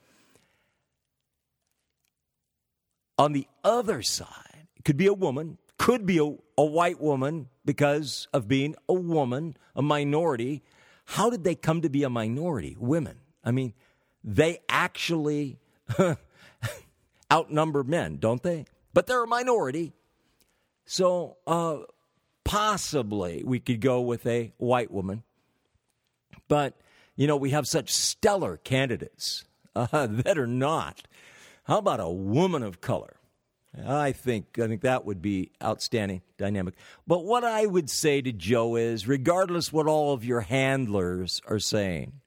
on 3.19 3.33
the 3.33 3.47
other 3.63 4.01
side, 4.01 4.67
it 4.75 4.83
could 4.83 4.97
be 4.97 5.05
a 5.05 5.13
woman, 5.13 5.59
could 5.77 6.05
be 6.05 6.17
a, 6.17 6.35
a 6.57 6.65
white 6.65 7.01
woman 7.01 7.49
because 7.65 8.27
of 8.33 8.47
being 8.47 8.75
a 8.87 8.93
woman, 8.93 9.57
a 9.75 9.81
minority. 9.81 10.63
How 11.05 11.29
did 11.29 11.43
they 11.43 11.55
come 11.55 11.81
to 11.81 11.89
be 11.89 12.03
a 12.03 12.09
minority? 12.09 12.75
Women. 12.79 13.17
I 13.43 13.51
mean, 13.51 13.73
they 14.23 14.59
actually 14.69 15.59
outnumber 17.31 17.83
men, 17.83 18.17
don't 18.17 18.41
they? 18.41 18.65
But 18.93 19.07
they're 19.07 19.23
a 19.23 19.27
minority. 19.27 19.93
So, 20.85 21.37
uh, 21.47 21.79
possibly 22.43 23.43
we 23.43 23.59
could 23.59 23.81
go 23.81 24.01
with 24.01 24.25
a 24.25 24.53
white 24.57 24.91
woman. 24.91 25.23
But, 26.47 26.75
you 27.15 27.27
know, 27.27 27.37
we 27.37 27.51
have 27.51 27.67
such 27.67 27.91
stellar 27.91 28.57
candidates 28.57 29.45
uh, 29.75 29.87
that 30.07 30.37
are 30.37 30.47
not. 30.47 31.03
How 31.63 31.77
about 31.77 31.99
a 31.99 32.09
woman 32.09 32.63
of 32.63 32.81
color? 32.81 33.15
I 33.85 34.11
think 34.11 34.59
I 34.59 34.67
think 34.67 34.81
that 34.81 35.05
would 35.05 35.21
be 35.21 35.51
outstanding 35.63 36.21
dynamic. 36.37 36.75
But 37.07 37.25
what 37.25 37.43
I 37.43 37.65
would 37.65 37.89
say 37.89 38.21
to 38.21 38.31
Joe 38.31 38.75
is 38.75 39.07
regardless 39.07 39.73
what 39.73 39.87
all 39.87 40.13
of 40.13 40.23
your 40.23 40.41
handlers 40.41 41.41
are 41.47 41.59
saying, 41.59 42.21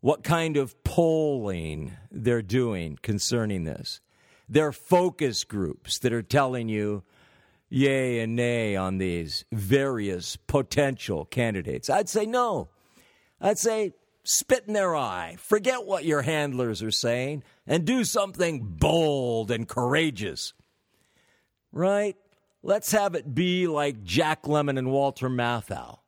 what 0.00 0.22
kind 0.22 0.56
of 0.56 0.82
polling 0.84 1.96
they're 2.10 2.42
doing 2.42 2.98
concerning 3.02 3.64
this. 3.64 4.00
There 4.48 4.66
are 4.66 4.72
focus 4.72 5.42
groups 5.42 5.98
that 6.00 6.12
are 6.12 6.22
telling 6.22 6.68
you 6.68 7.02
yay 7.70 8.20
and 8.20 8.36
nay 8.36 8.76
on 8.76 8.98
these 8.98 9.44
various 9.50 10.36
potential 10.36 11.24
candidates? 11.24 11.90
I'd 11.90 12.08
say 12.08 12.26
no. 12.26 12.68
I'd 13.40 13.58
say 13.58 13.94
spit 14.24 14.64
in 14.66 14.72
their 14.72 14.96
eye, 14.96 15.36
forget 15.38 15.84
what 15.84 16.04
your 16.04 16.22
handlers 16.22 16.82
are 16.82 16.90
saying, 16.90 17.44
and 17.66 17.84
do 17.84 18.04
something 18.04 18.60
bold 18.62 19.50
and 19.50 19.68
courageous. 19.68 20.54
Right? 21.72 22.16
Let's 22.62 22.92
have 22.92 23.14
it 23.14 23.34
be 23.34 23.66
like 23.66 24.02
Jack 24.02 24.44
Lemmon 24.44 24.78
and 24.78 24.90
Walter 24.90 25.28
Matthau, 25.28 25.98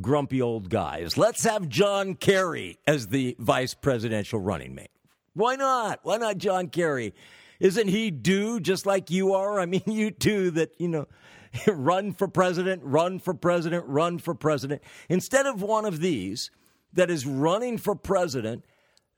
grumpy 0.00 0.40
old 0.40 0.70
guys. 0.70 1.18
Let's 1.18 1.44
have 1.44 1.68
John 1.68 2.14
Kerry 2.14 2.78
as 2.86 3.08
the 3.08 3.36
vice 3.38 3.74
presidential 3.74 4.40
running 4.40 4.74
mate. 4.74 4.90
Why 5.34 5.56
not? 5.56 6.00
Why 6.02 6.16
not 6.16 6.38
John 6.38 6.68
Kerry? 6.68 7.14
Isn't 7.60 7.88
he 7.88 8.10
due 8.10 8.58
just 8.58 8.86
like 8.86 9.10
you 9.10 9.34
are? 9.34 9.60
I 9.60 9.66
mean, 9.66 9.82
you 9.86 10.10
too, 10.10 10.50
that, 10.52 10.72
you 10.78 10.88
know, 10.88 11.06
run 11.66 12.12
for 12.12 12.28
president, 12.28 12.82
run 12.82 13.18
for 13.18 13.34
president, 13.34 13.84
run 13.86 14.18
for 14.18 14.34
president. 14.34 14.82
Instead 15.10 15.44
of 15.46 15.60
one 15.60 15.84
of 15.84 16.00
these 16.00 16.50
that 16.96 17.10
is 17.10 17.24
running 17.24 17.78
for 17.78 17.94
president, 17.94 18.64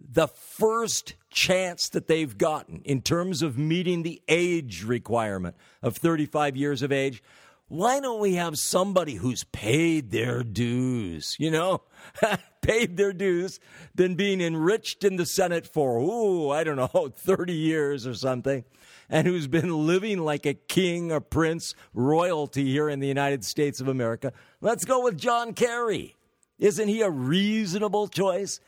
the 0.00 0.28
first 0.28 1.14
chance 1.30 1.88
that 1.88 2.06
they've 2.06 2.36
gotten 2.38 2.82
in 2.84 3.02
terms 3.02 3.42
of 3.42 3.58
meeting 3.58 4.02
the 4.02 4.22
age 4.28 4.84
requirement 4.84 5.56
of 5.82 5.96
35 5.96 6.56
years 6.56 6.82
of 6.82 6.92
age, 6.92 7.22
why 7.68 8.00
don't 8.00 8.20
we 8.20 8.34
have 8.34 8.56
somebody 8.56 9.14
who's 9.14 9.44
paid 9.44 10.10
their 10.10 10.42
dues, 10.42 11.36
you 11.38 11.50
know, 11.50 11.82
paid 12.62 12.96
their 12.96 13.12
dues, 13.12 13.60
been 13.94 14.14
being 14.14 14.40
enriched 14.40 15.04
in 15.04 15.16
the 15.16 15.26
Senate 15.26 15.66
for, 15.66 15.98
ooh, 15.98 16.50
I 16.50 16.64
don't 16.64 16.76
know, 16.76 17.12
30 17.16 17.52
years 17.52 18.06
or 18.06 18.14
something, 18.14 18.64
and 19.10 19.26
who's 19.26 19.46
been 19.46 19.86
living 19.86 20.18
like 20.18 20.46
a 20.46 20.54
king, 20.54 21.12
a 21.12 21.20
prince, 21.20 21.74
royalty 21.92 22.64
here 22.64 22.88
in 22.88 23.00
the 23.00 23.08
United 23.08 23.44
States 23.44 23.80
of 23.80 23.88
America? 23.88 24.32
Let's 24.60 24.84
go 24.84 25.02
with 25.02 25.18
John 25.18 25.52
Kerry. 25.52 26.16
Isn't 26.58 26.88
he 26.88 27.02
a 27.02 27.10
reasonable 27.10 28.08
choice? 28.08 28.60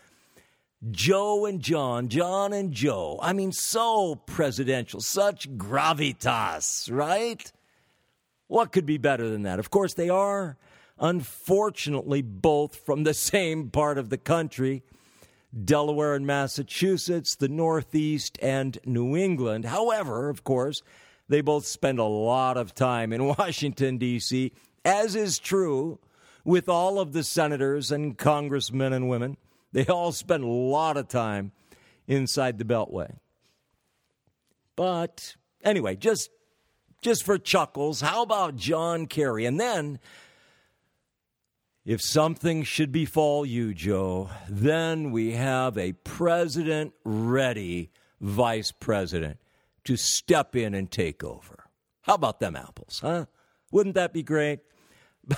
Joe 0.91 1.45
and 1.45 1.61
John, 1.61 2.09
John 2.09 2.53
and 2.53 2.73
Joe. 2.73 3.19
I 3.23 3.33
mean, 3.33 3.53
so 3.53 4.15
presidential, 4.15 5.01
such 5.01 5.51
gravitas, 5.57 6.91
right? 6.91 7.53
What 8.47 8.73
could 8.73 8.87
be 8.87 8.97
better 8.97 9.29
than 9.29 9.43
that? 9.43 9.59
Of 9.59 9.71
course, 9.71 9.95
they 9.95 10.09
are, 10.09 10.57
unfortunately, 10.99 12.23
both 12.23 12.77
from 12.77 13.05
the 13.05 13.15
same 13.33 13.71
part 13.71 13.99
of 13.99 14.09
the 14.09 14.19
country 14.19 14.83
Delaware 15.65 16.15
and 16.15 16.27
Massachusetts, 16.27 17.35
the 17.35 17.49
Northeast, 17.49 18.39
and 18.41 18.79
New 18.85 19.17
England. 19.17 19.65
However, 19.65 20.29
of 20.29 20.45
course, 20.45 20.83
they 21.29 21.41
both 21.41 21.67
spend 21.67 21.99
a 21.99 22.05
lot 22.05 22.57
of 22.57 22.75
time 22.75 23.13
in 23.13 23.25
Washington, 23.39 23.99
D.C., 23.99 24.53
as 24.85 25.15
is 25.15 25.39
true 25.39 25.99
with 26.45 26.69
all 26.69 26.99
of 26.99 27.13
the 27.13 27.23
senators 27.23 27.91
and 27.91 28.17
congressmen 28.17 28.93
and 28.93 29.09
women. 29.09 29.37
They 29.73 29.87
all 29.87 30.13
spend 30.13 30.45
a 30.45 30.49
lot 30.49 30.97
of 30.97 31.09
time 31.09 31.53
inside 32.07 32.59
the 32.59 32.65
Beltway. 32.65 33.17
But 34.77 35.37
anyway, 35.63 35.97
just 35.97 36.31
just 37.03 37.25
for 37.25 37.39
chuckles, 37.39 38.01
how 38.01 38.23
about 38.23 38.57
John 38.57 39.07
Kerry? 39.07 39.47
And 39.47 39.59
then, 39.59 39.99
if 41.85 42.03
something 42.03 42.63
should 42.63 42.93
befall 42.93 43.47
you, 43.47 43.73
Joe, 43.73 44.29
then 44.49 45.11
we 45.11 45.33
have 45.33 45.79
a 45.79 45.93
president 45.93 46.93
ready 47.05 47.91
vice 48.21 48.71
president 48.71 49.39
to 49.85 49.97
step 49.97 50.55
in 50.55 50.75
and 50.75 50.91
take 50.91 51.25
over. 51.25 51.65
How 52.03 52.15
about 52.15 52.41
them 52.41 52.55
apples, 52.55 53.01
huh? 53.03 53.27
Wouldn't 53.71 53.95
that 53.95 54.13
be 54.13 54.23
great? 54.23 54.61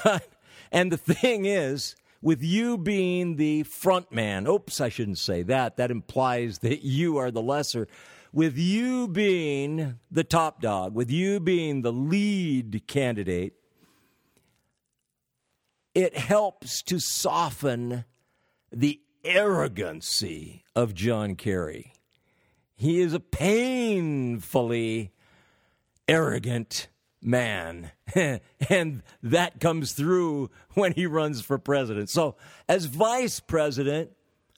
But 0.04 0.26
and 0.72 0.90
the 0.90 0.96
thing 1.14 1.44
is, 1.44 1.94
with 2.20 2.42
you 2.42 2.78
being 2.78 3.36
the 3.36 3.62
front 3.62 4.10
man, 4.10 4.46
oops, 4.46 4.80
I 4.80 4.88
shouldn't 4.88 5.18
say 5.18 5.42
that. 5.44 5.76
That 5.76 5.90
implies 5.90 6.58
that 6.58 6.82
you 6.82 7.18
are 7.18 7.30
the 7.30 7.42
lesser 7.42 7.86
with 8.32 8.56
you 8.56 9.08
being 9.08 9.98
the 10.10 10.24
top 10.24 10.62
dog, 10.62 10.94
with 10.94 11.10
you 11.10 11.38
being 11.38 11.82
the 11.82 11.92
lead 11.92 12.86
candidate, 12.86 13.54
it 15.94 16.16
helps 16.16 16.82
to 16.84 16.98
soften 16.98 18.04
the 18.72 19.00
arrogancy 19.24 20.64
of 20.74 20.94
John 20.94 21.36
Kerry. 21.36 21.92
He 22.74 23.00
is 23.00 23.12
a 23.12 23.20
painfully 23.20 25.12
arrogant 26.08 26.88
man. 27.22 27.92
and 28.68 29.02
that 29.22 29.60
comes 29.60 29.92
through 29.92 30.50
when 30.74 30.92
he 30.92 31.06
runs 31.06 31.40
for 31.40 31.58
president. 31.58 32.10
So, 32.10 32.36
as 32.68 32.86
vice 32.86 33.40
president, 33.40 34.10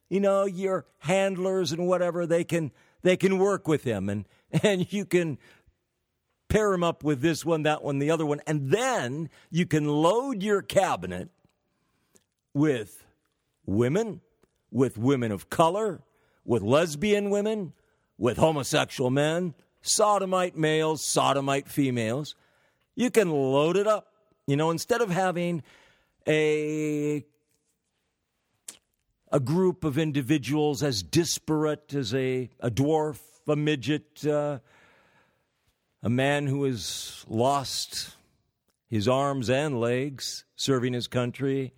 you 0.09 0.21
know, 0.21 0.45
your 0.45 0.87
handlers 0.99 1.73
and 1.73 1.87
whatever, 1.87 2.27
they 2.27 2.45
can 2.45 2.73
they 3.03 3.17
can 3.17 3.39
work 3.39 3.69
with 3.69 3.85
him 3.85 4.09
and, 4.09 4.27
and 4.63 4.93
you 4.93 5.05
can 5.05 5.39
pair 6.49 6.73
him 6.73 6.83
up 6.83 7.05
with 7.05 7.21
this 7.21 7.45
one, 7.45 7.63
that 7.65 7.83
one, 7.83 7.99
the 7.99 8.11
other 8.11 8.27
one. 8.27 8.41
And 8.47 8.71
then 8.71 9.29
you 9.51 9.67
can 9.67 9.87
load 9.87 10.43
your 10.43 10.63
cabinet 10.63 11.29
with 12.53 13.05
women, 13.67 14.21
with 14.71 14.97
women 14.97 15.33
of 15.33 15.51
color, 15.51 16.03
with 16.45 16.63
lesbian 16.63 17.31
women, 17.31 17.73
with 18.17 18.37
homosexual 18.37 19.11
men, 19.11 19.55
sodomite 19.83 20.57
males, 20.57 21.05
sodomite 21.05 21.69
females. 21.69 22.35
You 22.95 23.11
can 23.11 23.31
load 23.31 23.77
it 23.77 23.87
up. 23.87 24.09
You 24.47 24.57
know, 24.57 24.71
instead 24.71 25.01
of 25.01 25.11
having 25.11 25.63
a 26.29 27.25
a 29.33 29.41
group 29.41 29.83
of 29.83 29.99
individuals 29.99 30.81
as 30.81 31.03
disparate 31.03 31.93
as 31.93 32.15
a, 32.15 32.49
a 32.61 32.71
dwarf, 32.71 33.19
a 33.49 33.57
midget, 33.57 34.25
uh, 34.25 34.61
a 36.05 36.09
man 36.09 36.47
who 36.47 36.63
has 36.63 37.25
lost 37.29 38.11
his 38.89 39.09
arms 39.09 39.51
and 39.51 39.81
legs 39.81 40.45
serving 40.55 40.93
his 40.93 41.09
country, 41.09 41.75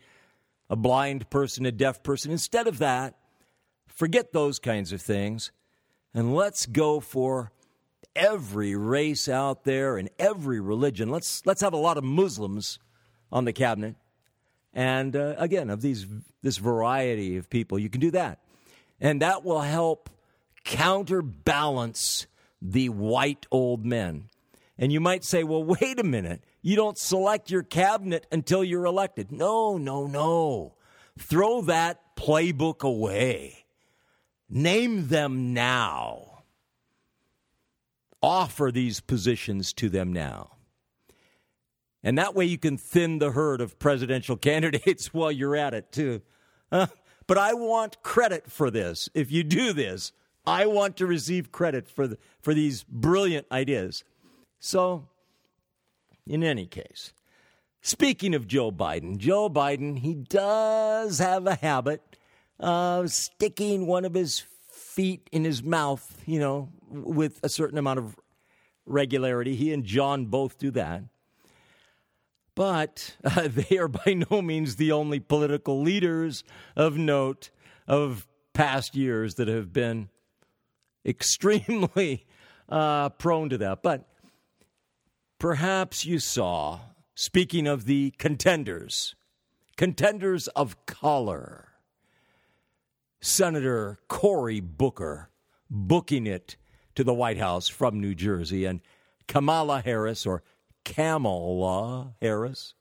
a 0.69 0.77
blind 0.77 1.31
person, 1.31 1.65
a 1.65 1.73
deaf 1.73 2.03
person. 2.03 2.31
Instead 2.31 2.67
of 2.67 2.77
that, 2.77 3.15
forget 3.87 4.35
those 4.35 4.59
kinds 4.59 4.93
of 4.93 5.01
things 5.01 5.51
and 6.13 6.35
let's 6.35 6.67
go 6.67 7.01
for 7.01 7.53
every 8.17 8.75
race 8.75 9.29
out 9.29 9.65
there 9.65 9.97
and 9.97 10.11
every 10.19 10.61
religion. 10.61 11.11
Let's 11.11 11.45
let's 11.47 11.61
have 11.61 11.73
a 11.73 11.79
lot 11.79 11.99
of 11.99 12.05
Muslims 12.05 12.79
on 13.31 13.45
the 13.45 13.53
cabinet, 13.53 13.97
and 14.73 15.15
uh, 15.15 15.35
again 15.39 15.71
of 15.71 15.83
these 15.83 16.07
this 16.43 16.57
variety 16.57 17.37
of 17.37 17.49
people. 17.51 17.79
You 17.79 17.91
can 17.91 18.01
do 18.01 18.11
that, 18.13 18.41
and 19.01 19.23
that 19.23 19.45
will 19.45 19.61
help 19.61 20.11
counterbalance 20.65 22.27
the 22.61 22.89
white 22.89 23.47
old 23.51 23.85
men. 23.85 24.29
And 24.79 24.93
you 24.93 25.01
might 25.01 25.25
say, 25.25 25.43
well, 25.45 25.65
wait 25.65 25.99
a 25.99 26.05
minute. 26.05 26.43
You 26.61 26.77
don't 26.77 26.99
select 26.99 27.51
your 27.51 27.63
cabinet 27.63 28.27
until 28.31 28.63
you're 28.63 28.85
elected. 28.85 29.33
No, 29.33 29.79
no, 29.79 30.07
no. 30.07 30.75
Throw 31.19 31.63
that 31.63 32.17
playbook 32.17 32.83
away. 32.83 33.65
Name 34.51 35.09
them 35.09 35.55
now. 35.55 36.36
Offer 38.23 38.71
these 38.73 39.01
positions 39.01 39.73
to 39.75 39.89
them 39.89 40.13
now. 40.13 40.53
And 42.03 42.17
that 42.19 42.35
way 42.35 42.45
you 42.45 42.59
can 42.59 42.79
thin 42.79 43.19
the 43.19 43.33
herd 43.33 43.61
of 43.61 43.79
presidential 43.79 44.37
candidates 44.37 45.13
while 45.13 45.33
you're 45.33 45.57
at 45.57 45.75
it, 45.75 45.93
too. 45.93 46.23
Uh, 46.71 46.87
but 47.27 47.39
I 47.39 47.55
want 47.55 48.03
credit 48.03 48.51
for 48.51 48.71
this. 48.71 49.09
If 49.15 49.31
you 49.33 49.43
do 49.43 49.73
this, 49.73 50.13
I 50.47 50.67
want 50.67 50.97
to 50.99 51.07
receive 51.07 51.51
credit 51.51 51.89
for, 51.89 52.07
the, 52.07 52.19
for 52.41 52.55
these 52.55 52.85
brilliant 52.85 53.47
ideas. 53.51 54.05
So, 54.61 55.09
in 56.27 56.45
any 56.45 56.67
case, 56.67 57.13
speaking 57.81 58.35
of 58.35 58.47
Joe 58.47 58.71
Biden, 58.71 59.17
Joe 59.17 59.51
Biden, 59.51 59.99
he 59.99 60.15
does 60.15 61.19
have 61.19 61.47
a 61.47 61.57
habit 61.57 62.01
of 62.61 63.11
sticking 63.11 63.87
one 63.87 64.05
of 64.05 64.15
his 64.15 64.45
feet 64.97 65.29
in 65.31 65.45
his 65.45 65.63
mouth, 65.63 66.23
you 66.25 66.41
know, 66.41 66.71
with 66.89 67.39
a 67.43 67.49
certain 67.51 67.77
amount 67.77 67.99
of 67.99 68.17
regularity. 68.87 69.55
He 69.55 69.73
and 69.73 69.85
John 69.85 70.27
both 70.27 70.59
do 70.59 70.71
that. 70.73 71.03
But 72.55 73.17
uh, 73.25 73.49
they 73.49 73.77
are 73.77 73.89
by 73.89 74.15
no 74.31 74.41
means 74.41 74.77
the 74.77 74.93
only 74.93 75.21
political 75.21 75.83
leaders 75.83 76.43
of 76.75 76.97
note 76.97 77.51
of 77.87 78.27
past 78.55 78.97
years 78.97 79.35
that 79.35 79.49
have 79.49 79.73
been 79.73 80.09
extremely 81.05 82.27
uh, 82.69 83.11
prone 83.11 83.51
to 83.51 83.59
that. 83.59 83.83
But 83.83 84.09
perhaps 85.39 86.07
you 86.07 86.19
saw, 86.19 86.81
speaking 87.15 87.67
of 87.67 87.85
the 87.85 88.13
contenders, 88.19 89.15
contenders 89.77 90.49
of 90.49 90.87
color, 90.87 91.76
Senator 93.27 93.99
Cory 94.07 94.61
Booker 94.61 95.31
booking 95.69 96.29
it 96.29 96.57
to 96.95 97.03
the 97.03 97.13
White 97.13 97.39
House 97.39 97.67
from 97.67 98.01
New 98.01 98.15
Jersey, 98.15 98.65
and 98.65 98.81
Kamala 99.27 99.83
Harris, 99.85 100.25
or 100.25 100.45
Kamala 100.85 102.15
Harris, 102.23 102.75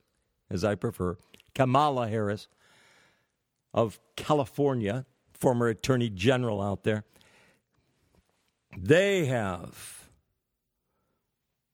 as 0.52 0.64
I 0.64 0.76
prefer, 0.76 1.18
Kamala 1.56 2.08
Harris 2.08 2.48
of 3.74 4.00
California, 4.16 5.08
former 5.34 5.68
Attorney 5.68 6.12
General 6.12 6.62
out 6.62 6.84
there, 6.84 7.06
they 8.78 9.26
have 9.26 10.10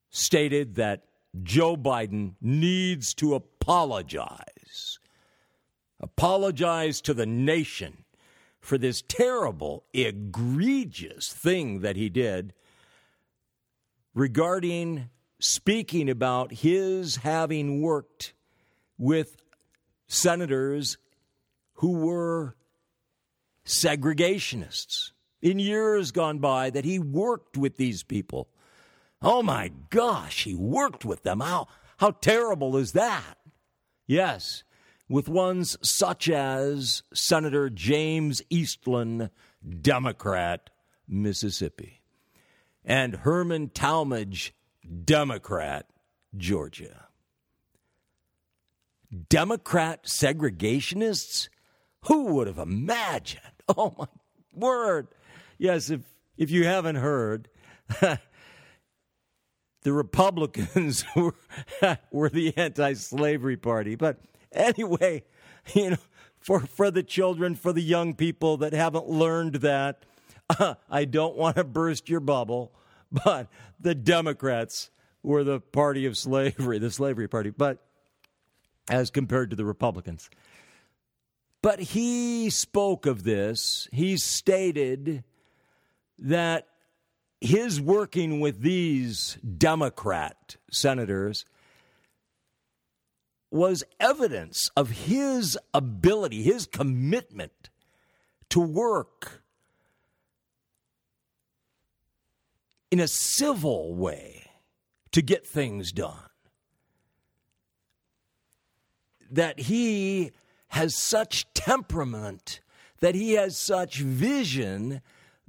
stated 0.10 0.76
that 0.76 1.04
Joe 1.44 1.76
Biden 1.76 2.36
needs 2.40 3.14
to 3.16 3.36
apologize. 3.36 4.98
Apologize 6.00 7.02
to 7.02 7.14
the 7.14 7.26
nation 7.26 8.01
for 8.62 8.78
this 8.78 9.02
terrible, 9.02 9.84
egregious 9.94 11.34
thing 11.34 11.82
that 11.82 11.96
he 11.96 12.10
did 12.10 12.54
regarding 14.14 15.10
speaking 15.40 16.10
about 16.10 16.54
his 16.54 17.18
having 17.18 17.82
worked 17.82 18.34
with 18.98 19.38
senators 20.08 20.98
who 21.76 21.94
were 21.94 22.56
segregationists 23.66 25.12
in 25.42 25.58
years 25.58 26.12
gone 26.12 26.38
by 26.38 26.70
that 26.70 26.86
he 26.86 27.00
worked 27.00 27.58
with 27.58 27.78
these 27.78 28.04
people. 28.04 28.48
Oh 29.22 29.42
my 29.42 29.72
gosh, 29.90 30.44
he 30.44 30.54
worked 30.54 31.04
with 31.04 31.24
them. 31.24 31.40
How, 31.40 31.68
how 31.98 32.12
terrible 32.12 32.78
is 32.78 32.92
that? 32.92 33.38
Yes, 34.06 34.64
with 35.12 35.28
ones 35.28 35.78
such 35.82 36.30
as 36.30 37.04
Senator 37.14 37.70
James 37.70 38.42
Eastland, 38.50 39.30
Democrat, 39.82 40.70
Mississippi, 41.06 42.02
and 42.86 43.18
Herman 43.18 43.70
Talmadge, 43.70 44.54
Democrat, 45.04 45.86
Georgia. 46.38 47.08
Democrat 49.28 50.06
segregationists? 50.06 51.50
Who 52.06 52.28
would 52.28 52.48
have 52.48 52.58
imagined? 52.58 53.42
Oh 53.78 53.96
my 53.98 54.08
word. 54.54 55.08
Yes, 55.58 55.90
if 55.90 56.02
if 56.36 56.52
you 56.52 56.66
haven't 56.66 56.98
heard, 56.98 57.48
the 58.02 58.20
Republicans 59.86 61.06
were, 61.16 61.36
were 62.12 62.28
the 62.28 62.58
anti-slavery 62.58 63.56
party. 63.56 63.96
But 63.96 64.20
anyway, 64.54 65.24
you 65.74 65.92
know, 65.92 65.98
for 66.40 66.60
for 66.62 66.92
the 66.92 67.04
children, 67.04 67.56
for 67.56 67.72
the 67.74 67.82
young 67.82 68.14
people 68.16 68.58
that 68.58 68.74
haven't 68.74 69.08
learned 69.08 69.56
that, 69.56 70.06
uh, 70.50 70.76
I 70.90 71.06
don't 71.06 71.36
want 71.36 71.56
to 71.56 71.64
burst 71.64 72.10
your 72.10 72.20
bubble, 72.20 72.74
but 73.26 73.48
the 73.80 73.96
Democrats 73.96 74.90
were 75.24 75.44
the 75.44 75.60
party 75.60 76.06
of 76.06 76.18
slavery, 76.18 76.80
the 76.80 76.92
slavery 76.92 77.28
party, 77.28 77.52
but 77.52 77.86
as 78.90 79.12
compared 79.12 79.52
to 79.52 79.56
the 79.56 79.66
Republicans. 79.66 80.30
But 81.62 81.80
he 81.80 82.50
spoke 82.50 83.06
of 83.06 83.24
this. 83.24 83.88
He 83.92 84.18
stated 84.18 85.24
that 86.18 86.68
his 87.40 87.80
working 87.80 88.40
with 88.40 88.62
these 88.62 89.38
Democrat 89.58 90.56
senators 90.72 91.46
was 93.52 93.84
evidence 94.00 94.70
of 94.76 94.90
his 94.90 95.58
ability, 95.74 96.42
his 96.42 96.66
commitment 96.66 97.70
to 98.50 98.60
work 98.60 99.44
in 102.90 103.00
a 103.00 103.08
civil 103.08 103.94
way 103.94 104.50
to 105.12 105.22
get 105.22 105.46
things 105.46 105.92
done. 105.92 106.18
That 109.30 109.60
he 109.60 110.32
has 110.70 110.96
such 110.96 111.54
temperament, 111.54 112.62
that 113.02 113.16
he 113.16 113.34
has 113.34 113.58
such 113.58 114.00
vision 114.00 115.02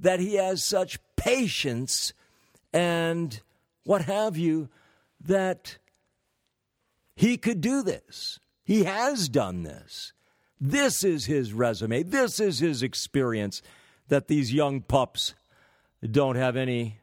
that 0.03 0.19
he 0.19 0.35
has 0.35 0.63
such 0.63 0.99
patience 1.15 2.13
and 2.73 3.41
what 3.85 4.03
have 4.03 4.37
you 4.37 4.69
that 5.25 5.77
he 7.15 7.37
could 7.37 7.61
do 7.61 7.83
this. 7.83 8.39
He 8.63 8.83
has 8.83 9.29
done 9.29 9.63
this. 9.63 10.13
This 10.59 11.03
is 11.03 11.25
his 11.25 11.53
resume. 11.53 12.03
This 12.03 12.39
is 12.39 12.59
his 12.59 12.81
experience 12.81 13.61
that 14.07 14.27
these 14.27 14.53
young 14.53 14.81
pups 14.81 15.33
don't 16.09 16.35
have 16.35 16.55
any 16.55 16.99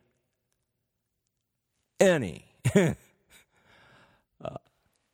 any 1.98 2.46
uh, 2.74 2.94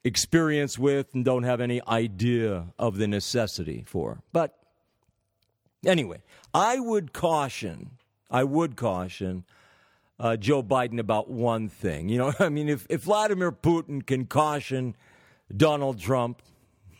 experience 0.05 0.79
with 0.79 1.13
and 1.15 1.25
don't 1.25 1.43
have 1.43 1.61
any 1.61 1.81
idea 1.89 2.67
of 2.79 2.97
the 2.97 3.09
necessity 3.09 3.83
for. 3.87 4.23
But 4.33 4.57
Anyway, 5.87 6.23
I 6.53 6.81
would 6.81 7.13
caution, 7.13 7.93
I 8.31 8.45
would 8.45 8.77
caution 8.77 9.45
uh, 10.19 10.37
Joe 10.37 10.63
Biden 10.63 10.99
about 10.99 11.29
one 11.29 11.69
thing. 11.69 12.09
You 12.09 12.19
know, 12.19 12.33
I 12.41 12.49
mean, 12.49 12.69
if, 12.69 12.87
if 12.89 13.03
Vladimir 13.03 13.53
Putin 13.53 14.05
can 14.05 14.27
caution 14.27 14.97
Donald 15.55 16.01
Trump, 16.01 16.43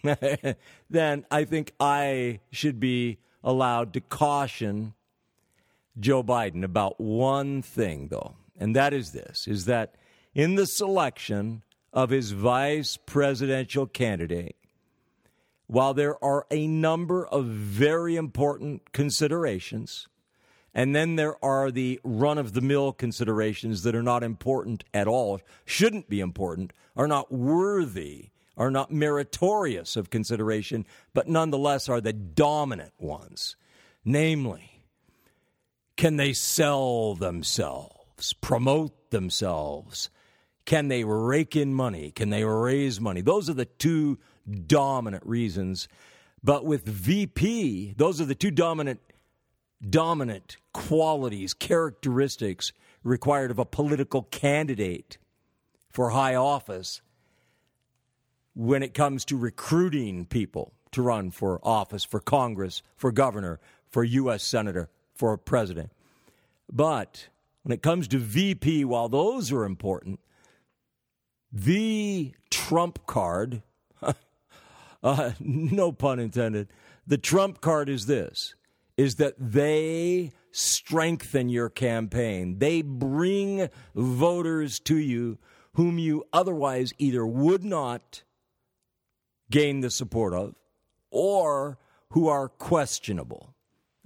then 0.91 1.27
I 1.31 1.45
think 1.45 1.73
I 1.81 2.41
should 2.51 2.79
be 2.79 3.19
allowed 3.43 3.93
to 3.95 4.01
caution 4.01 4.95
Joe 5.99 6.23
Biden 6.23 6.63
about 6.63 7.01
one 7.01 7.63
thing, 7.63 8.09
though, 8.09 8.37
and 8.59 8.77
that 8.77 8.93
is 8.93 9.13
this: 9.13 9.49
is 9.49 9.65
that 9.65 9.95
in 10.35 10.55
the 10.55 10.67
selection 10.67 11.63
of 11.93 12.11
his 12.11 12.33
vice 12.33 12.99
presidential 12.99 13.87
candidate, 13.87 14.57
while 15.67 15.95
there 15.95 16.23
are 16.23 16.47
a 16.51 16.67
number 16.67 17.27
of 17.27 17.47
very 17.47 18.15
important 18.17 18.93
considerations, 18.93 20.07
and 20.77 20.95
then 20.95 21.17
there 21.17 21.43
are 21.43 21.71
the 21.71 21.99
run 22.05 22.37
of 22.37 22.53
the 22.53 22.61
mill 22.61 22.93
considerations 22.93 23.83
that 23.83 23.95
are 23.95 24.03
not 24.03 24.23
important 24.23 24.85
at 24.93 25.09
all, 25.09 25.41
shouldn't 25.65 26.11
be 26.11 26.21
important, 26.21 26.75
are 26.95 27.09
not 27.09 27.33
worthy, 27.33 28.29
are 28.59 28.71
not 28.71 28.93
meritorious 28.93 29.97
of 29.97 30.11
consideration, 30.11 30.85
but 31.15 31.29
nonetheless 31.29 31.89
are 31.89 32.03
the 32.03 32.13
dominant 32.13 32.93
ones. 32.99 33.57
Namely, 34.05 34.83
can 35.97 36.19
they 36.19 36.35
sell 36.35 37.15
themselves, 37.15 38.35
promote 38.35 39.11
themselves? 39.11 40.11
Can 40.67 40.89
they 40.89 41.05
rake 41.05 41.57
in 41.57 41.73
money? 41.73 42.11
Can 42.11 42.29
they 42.29 42.45
raise 42.45 43.01
money? 43.01 43.23
Those 43.23 43.49
are 43.49 43.55
the 43.55 43.65
two 43.65 44.19
dominant 44.67 45.25
reasons. 45.25 45.89
But 46.45 46.67
with 46.67 46.85
VP, 46.85 47.95
those 47.97 48.21
are 48.21 48.27
the 48.27 48.35
two 48.35 48.51
dominant 48.51 49.01
dominant 49.89 50.57
qualities, 50.73 51.55
characteristics 51.55 52.73
required 53.03 53.51
of 53.51 53.59
a 53.59 53.65
political 53.65 54.23
candidate 54.23 55.19
for 55.91 56.11
high 56.11 56.35
office 56.35 57.01
when 58.55 58.83
it 58.83 58.95
comes 58.95 59.25
to 59.25 59.37
recruiting 59.37 60.25
people 60.25 60.73
to 60.91 61.03
run 61.03 61.31
for 61.31 61.61
office, 61.63 62.05
for 62.05 62.21
Congress, 62.21 62.83
for 62.97 63.13
governor, 63.13 63.61
for 63.89 64.03
U.S. 64.03 64.43
senator, 64.43 64.89
for 65.15 65.37
president. 65.37 65.93
But 66.73 67.29
when 67.63 67.73
it 67.73 67.83
comes 67.83 68.09
to 68.09 68.19
VP, 68.19 68.85
while 68.85 69.09
those 69.09 69.53
are 69.53 69.65
important, 69.65 70.21
the 71.53 72.35
trump 72.51 73.07
card, 73.07 73.63
uh, 75.03 75.31
no 75.39 75.93
pun 75.93 76.19
intended, 76.19 76.69
the 77.07 77.19
trump 77.19 77.61
card 77.61 77.89
is 77.89 78.07
this 78.07 78.55
is 78.97 79.17
that 79.17 79.35
they 79.39 80.33
strengthen 80.51 81.49
your 81.49 81.69
campaign. 81.69 82.59
They 82.59 82.83
bring 82.83 83.69
voters 83.95 84.81
to 84.81 84.97
you 84.97 85.39
whom 85.75 85.99
you 85.99 86.25
otherwise 86.33 86.93
either 86.99 87.27
would 87.27 87.63
not 87.63 88.23
gain 89.51 89.81
the 89.81 89.91
support 89.91 90.33
of 90.33 90.55
or 91.11 91.79
who 92.11 92.29
are 92.29 92.49
questionable. 92.49 93.55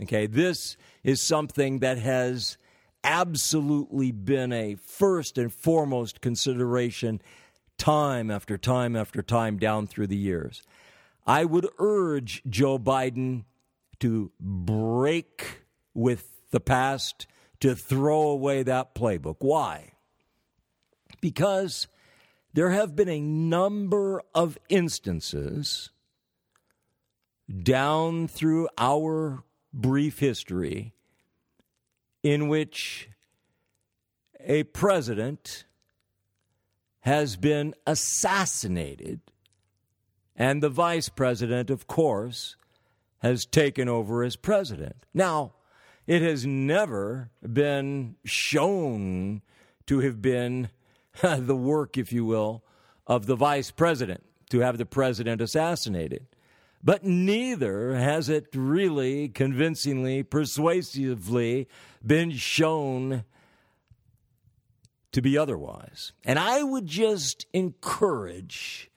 Okay, 0.03 0.26
this 0.26 0.76
is 1.05 1.22
something 1.22 1.78
that 1.78 1.99
has 1.99 2.59
absolutely 3.05 4.11
been 4.11 4.53
a 4.53 4.74
first 4.74 5.38
and 5.38 5.53
foremost 5.53 6.20
consideration 6.20 7.22
time 7.78 8.30
after 8.30 8.59
time 8.59 8.97
after 8.97 9.22
time 9.22 9.59
down 9.59 9.86
through 9.86 10.07
the 10.07 10.16
years. 10.16 10.62
I 11.26 11.45
would 11.45 11.68
urge 11.78 12.43
Joe 12.49 12.78
Biden 12.78 13.45
to 14.01 14.33
break 14.41 15.63
with 15.95 16.41
the 16.51 16.61
past, 16.61 17.27
to 17.61 17.75
throw 17.75 18.23
away 18.29 18.63
that 18.63 18.95
playbook. 18.95 19.37
Why? 19.39 19.93
Because 21.21 21.87
there 22.53 22.71
have 22.71 22.97
been 22.97 23.09
a 23.09 23.21
number 23.21 24.23
of 24.35 24.59
instances 24.69 25.91
down 27.63 28.29
through 28.29 28.69
our 28.79 29.45
brief 29.73 30.19
history 30.19 30.95
in 32.23 32.49
which 32.49 33.09
a 34.41 34.63
president 34.65 35.65
has 37.01 37.37
been 37.37 37.75
assassinated, 37.87 39.21
and 40.37 40.63
the 40.63 40.69
vice 40.69 41.09
president, 41.09 41.71
of 41.71 41.87
course, 41.87 42.57
has 43.21 43.47
taken 43.47 43.89
over 43.89 44.23
as 44.23 44.37
president. 44.37 44.97
Now, 45.14 45.55
it 46.07 46.23
has 46.23 46.45
never 46.45 47.31
been 47.41 48.16
shown 48.25 49.43
to 49.87 50.01
have 50.01 50.21
been 50.21 50.71
the 51.23 51.57
work, 51.57 51.97
if 51.97 52.12
you 52.12 52.25
will, 52.25 52.64
of 53.07 53.27
the 53.27 53.37
vice 53.37 53.71
president 53.71 54.25
to 54.51 54.61
have 54.61 54.79
the 54.79 54.87
president 54.87 55.41
assassinated. 55.41 56.27
But 56.83 57.05
neither 57.05 57.95
has 57.95 58.29
it 58.29 58.47
really 58.55 59.29
convincingly, 59.29 60.23
persuasively 60.23 61.68
been 62.05 62.33
shown 62.33 63.25
to 65.12 65.21
be 65.21 65.37
otherwise. 65.37 66.12
And 66.25 66.39
I 66.39 66.62
would 66.62 66.87
just 66.87 67.47
encourage 67.53 68.91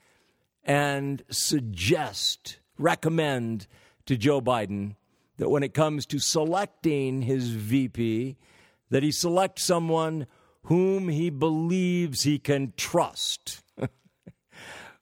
and 0.64 1.22
suggest, 1.28 2.58
recommend 2.78 3.66
to 4.06 4.16
Joe 4.16 4.40
Biden 4.40 4.96
that 5.36 5.48
when 5.48 5.62
it 5.62 5.74
comes 5.74 6.06
to 6.06 6.18
selecting 6.18 7.22
his 7.22 7.50
VP, 7.50 8.36
that 8.90 9.02
he 9.02 9.10
select 9.10 9.58
someone 9.58 10.26
whom 10.64 11.08
he 11.08 11.30
believes 11.30 12.22
he 12.22 12.38
can 12.38 12.72
trust, 12.76 13.62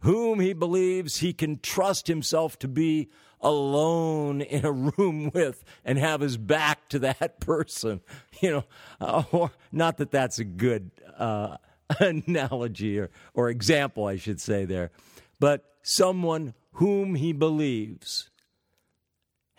whom 0.01 0.41
he 0.41 0.53
believes 0.53 1.19
he 1.19 1.33
can 1.33 1.59
trust 1.61 2.07
himself 2.09 2.59
to 2.59 2.69
be 2.69 3.11
alone 3.41 4.41
in 4.41 4.65
a 4.65 4.73
room 4.73 5.31
with 5.35 5.65
and 5.85 5.99
have 5.99 6.21
his 6.21 6.37
back 6.37 6.89
to 6.89 6.99
that 7.01 7.41
person. 7.41 8.01
You 8.41 8.51
know, 8.51 8.65
uh, 9.01 9.25
or, 9.31 9.51
not 9.71 9.99
that 9.99 10.11
that's 10.11 10.39
a 10.39 10.45
good 10.45 10.91
uh, 11.17 11.57
analogy 12.01 12.99
or, 12.99 13.11
or 13.35 13.51
example, 13.51 14.07
I 14.07 14.17
should 14.17 14.41
say 14.41 14.65
there, 14.65 14.91
but 15.39 15.65
someone 15.83 16.55
whom 16.75 17.17
he 17.17 17.33
believes 17.33 18.31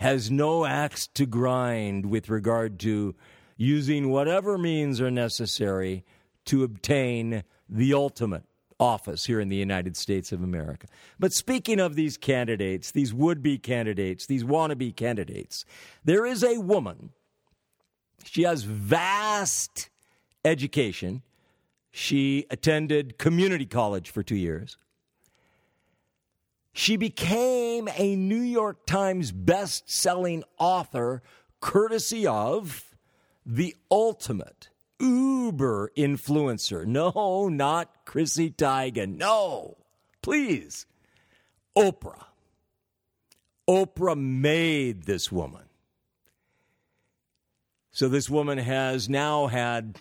has 0.03 0.29
no 0.29 0.65
axe 0.65 1.07
to 1.07 1.25
grind 1.25 2.05
with 2.05 2.27
regard 2.27 2.77
to 2.77 3.15
using 3.55 4.09
whatever 4.09 4.57
means 4.57 4.99
are 4.99 5.09
necessary 5.09 6.03
to 6.43 6.65
obtain 6.65 7.41
the 7.69 7.93
ultimate 7.93 8.43
office 8.81 9.23
here 9.23 9.39
in 9.39 9.47
the 9.47 9.55
United 9.55 9.95
States 9.95 10.33
of 10.33 10.43
America. 10.43 10.87
But 11.19 11.31
speaking 11.31 11.79
of 11.79 11.95
these 11.95 12.17
candidates, 12.17 12.91
these 12.91 13.13
would 13.13 13.41
be 13.41 13.57
candidates, 13.57 14.25
these 14.25 14.43
wannabe 14.43 14.93
candidates, 14.93 15.63
there 16.03 16.25
is 16.25 16.43
a 16.43 16.57
woman. 16.57 17.11
She 18.25 18.41
has 18.41 18.63
vast 18.63 19.89
education. 20.43 21.21
She 21.91 22.45
attended 22.51 23.17
community 23.17 23.65
college 23.65 24.09
for 24.09 24.21
two 24.21 24.35
years. 24.35 24.75
She 26.73 26.97
became 26.97 27.87
a 27.95 28.15
New 28.15 28.41
York 28.41 28.85
Times 28.85 29.31
best-selling 29.31 30.43
author 30.57 31.21
courtesy 31.61 32.25
of 32.25 32.95
the 33.45 33.75
ultimate 33.91 34.69
uber 34.99 35.91
influencer. 35.95 36.85
No, 36.85 37.47
not 37.47 38.05
Chrissy 38.05 38.49
Teigen. 38.49 39.17
No, 39.17 39.77
please. 40.21 40.87
Oprah. 41.77 42.25
Oprah 43.69 44.17
made 44.17 45.03
this 45.03 45.31
woman. 45.31 45.63
So 47.91 48.09
this 48.09 48.29
woman 48.29 48.57
has 48.57 49.07
now 49.07 49.47
had? 49.47 49.99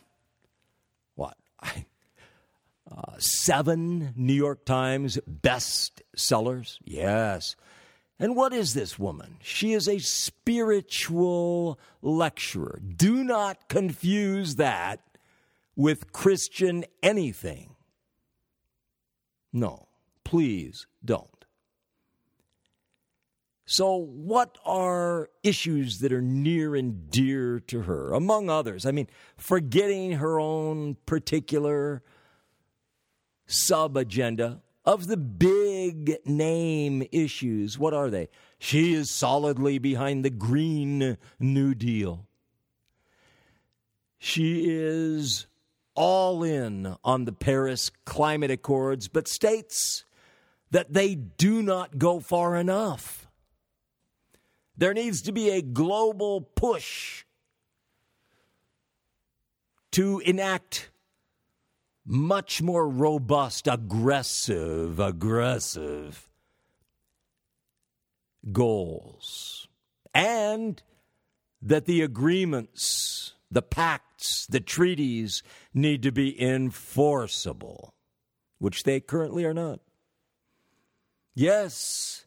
Uh, 2.95 3.15
seven 3.19 4.13
New 4.17 4.35
York 4.35 4.67
Times 4.67 5.19
best 5.27 6.03
sellers. 6.15 6.79
Yes. 6.85 7.57
And 8.19 8.37
what 8.37 8.53
is 8.53 8.75
this 8.75 8.99
woman? 8.99 9.39
She 9.41 9.73
is 9.73 9.89
a 9.89 9.99
spiritual 9.99 11.79
lecturer. 12.03 12.81
Do 12.97 13.25
not 13.25 13.69
confuse 13.69 14.57
that 14.57 15.01
with 15.75 16.13
Christian 16.13 16.85
anything. 17.03 17.77
No, 19.53 19.89
please 20.25 20.87
don't. 21.03 21.29
So, 23.65 23.97
what 23.97 24.59
are 24.67 25.31
issues 25.43 26.01
that 26.01 26.13
are 26.13 26.21
near 26.21 26.77
and 26.77 27.11
dear 27.11 27.61
to 27.69 27.83
her? 27.83 28.13
Among 28.13 28.51
others, 28.51 28.85
I 28.85 28.91
mean, 28.91 29.09
forgetting 29.37 30.13
her 30.13 30.39
own 30.39 30.97
particular 31.07 32.03
sub 33.47 33.97
agenda 33.97 34.63
of 34.85 35.07
the 35.07 35.17
big 35.17 36.17
name 36.27 37.07
issues. 37.13 37.79
What 37.79 37.95
are 37.95 38.11
they? 38.11 38.29
She 38.59 38.95
is 38.95 39.11
solidly 39.11 39.79
behind 39.79 40.25
the 40.25 40.31
Green 40.31 41.19
New 41.39 41.75
Deal. 41.75 42.27
She 44.19 44.71
is 44.71 45.47
all 45.95 46.43
in 46.43 46.97
on 47.05 47.25
the 47.25 47.33
Paris 47.33 47.91
Climate 48.05 48.51
Accords, 48.51 49.09
but 49.09 49.29
states 49.29 50.05
that 50.71 50.93
they 50.93 51.15
do 51.15 51.63
not 51.63 51.99
go 51.99 52.21
far 52.21 52.57
enough. 52.57 53.29
There 54.77 54.95
needs 54.95 55.23
to 55.23 55.33
be 55.33 55.51
a 55.51 55.61
global 55.61 56.41
push 56.41 57.25
to 59.91 60.21
enact 60.21 60.92
much 62.05 62.63
more 62.63 62.89
robust, 62.89 63.67
aggressive, 63.67 64.99
aggressive 64.99 66.29
goals. 68.51 69.69
And 70.15 70.83
that 71.61 71.87
the 71.87 72.03
agreements, 72.03 73.35
the 73.51 73.63
pacts, 73.63 74.47
the 74.47 74.61
treaties 74.61 75.43
need 75.73 76.03
to 76.03 76.13
be 76.13 76.41
enforceable, 76.41 77.95
which 78.59 78.83
they 78.83 79.01
currently 79.01 79.45
are 79.45 79.55
not. 79.55 79.81
Yes, 81.35 82.27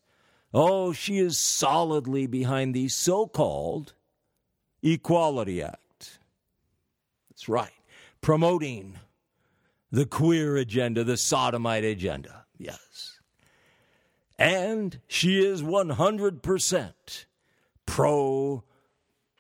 oh, 0.53 0.93
she 0.93 1.19
is 1.19 1.37
solidly 1.37 2.25
behind 2.27 2.73
the 2.73 2.87
so 2.87 3.27
called 3.27 3.93
Equality 4.81 5.61
Act. 5.61 6.19
That's 7.29 7.49
right, 7.49 7.73
promoting 8.21 8.97
the 9.95 10.05
queer 10.05 10.57
agenda, 10.57 11.05
the 11.05 11.15
sodomite 11.15 11.85
agenda. 11.85 12.43
Yes. 12.57 13.17
And 14.37 14.99
she 15.07 15.39
is 15.39 15.63
100% 15.63 17.25
pro 17.85 18.63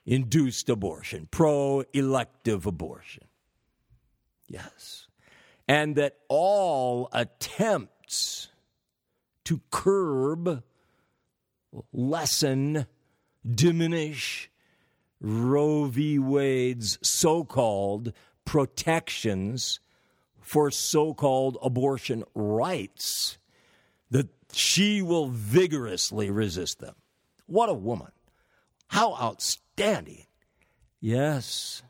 induced 0.05 0.69
abortion, 0.69 1.27
pro 1.29 1.83
elective 1.91 2.65
abortion. 2.65 3.25
Yes. 4.47 5.07
And 5.67 5.97
that 5.97 6.19
all 6.29 7.09
attempts 7.11 8.47
to 9.43 9.59
curb, 9.71 10.63
lessen, 11.91 12.85
diminish 13.45 14.49
Roe 15.19 15.85
v. 15.85 16.17
Wade's 16.17 16.97
so 17.01 17.43
called 17.43 18.13
protections 18.45 19.81
for 20.45 20.69
so 20.69 21.11
called 21.13 21.57
abortion 21.63 22.23
rights, 22.35 23.39
that 24.11 24.29
she 24.53 25.01
will 25.01 25.27
vigorously 25.27 26.29
resist 26.29 26.79
them. 26.79 26.93
What 27.47 27.67
a 27.67 27.73
woman! 27.73 28.11
How 28.87 29.15
outstanding! 29.15 30.27
Yes. 31.01 31.81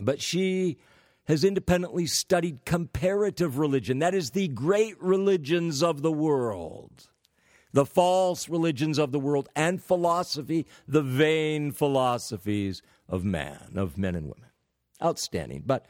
But 0.00 0.22
she 0.22 0.78
has 1.26 1.44
independently 1.44 2.06
studied 2.06 2.64
comparative 2.64 3.58
religion. 3.58 3.98
That 3.98 4.14
is 4.14 4.30
the 4.30 4.48
great 4.48 5.00
religions 5.00 5.82
of 5.82 6.00
the 6.00 6.12
world, 6.12 7.10
the 7.74 7.84
false 7.84 8.48
religions 8.48 8.98
of 8.98 9.12
the 9.12 9.20
world, 9.20 9.50
and 9.54 9.82
philosophy, 9.82 10.66
the 10.88 11.02
vain 11.02 11.72
philosophies 11.72 12.80
of 13.06 13.22
man, 13.22 13.74
of 13.76 13.98
men 13.98 14.14
and 14.14 14.24
women. 14.28 14.48
Outstanding. 15.02 15.62
But 15.66 15.86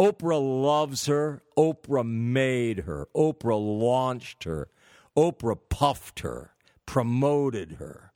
Oprah 0.00 0.40
loves 0.62 1.06
her. 1.06 1.42
Oprah 1.58 2.08
made 2.08 2.80
her. 2.80 3.06
Oprah 3.14 3.60
launched 3.60 4.44
her. 4.44 4.68
Oprah 5.14 5.58
puffed 5.68 6.20
her, 6.20 6.54
promoted 6.86 7.72
her 7.72 8.10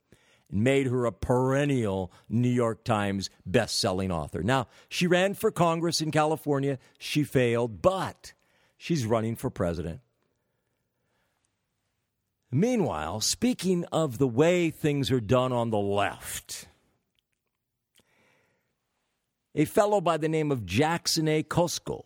made 0.51 0.87
her 0.87 1.05
a 1.05 1.11
perennial 1.11 2.11
New 2.29 2.49
York 2.49 2.83
Times 2.83 3.29
best-selling 3.45 4.11
author. 4.11 4.41
Now, 4.41 4.67
she 4.87 5.07
ran 5.07 5.33
for 5.33 5.51
Congress 5.51 6.01
in 6.01 6.11
California. 6.11 6.79
She 6.97 7.23
failed, 7.23 7.81
but 7.81 8.33
she's 8.77 9.05
running 9.05 9.35
for 9.35 9.49
president. 9.49 10.01
Meanwhile, 12.51 13.21
speaking 13.21 13.85
of 13.91 14.17
the 14.17 14.27
way 14.27 14.69
things 14.69 15.11
are 15.11 15.19
done 15.19 15.51
on 15.51 15.71
the 15.71 15.79
left, 15.79 16.67
a 19.55 19.65
fellow 19.65 20.01
by 20.01 20.17
the 20.17 20.29
name 20.29 20.51
of 20.51 20.65
Jackson 20.65 21.27
A. 21.27 21.41
Cosko, 21.41 22.03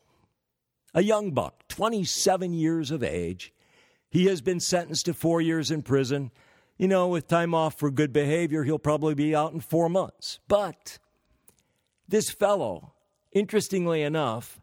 a 0.94 1.04
young 1.04 1.32
buck, 1.32 1.68
27 1.68 2.54
years 2.54 2.92
of 2.92 3.04
age, 3.04 3.54
he 4.10 4.28
has 4.28 4.40
been 4.42 4.60
sentenced 4.60 5.06
to 5.06 5.14
four 5.14 5.42
years 5.42 5.70
in 5.70 5.82
prison 5.82 6.32
you 6.80 6.88
know, 6.88 7.10
with 7.10 7.28
time 7.28 7.54
off 7.54 7.78
for 7.78 7.92
good 7.92 8.14
behavior, 8.14 8.64
he'll 8.64 8.80
probably 8.80 9.14
be 9.14 9.36
out 9.36 9.52
in 9.52 9.60
four 9.60 9.90
months. 9.90 10.40
But 10.48 10.98
this 12.08 12.32
fellow, 12.32 12.94
interestingly 13.34 14.02
enough, 14.02 14.62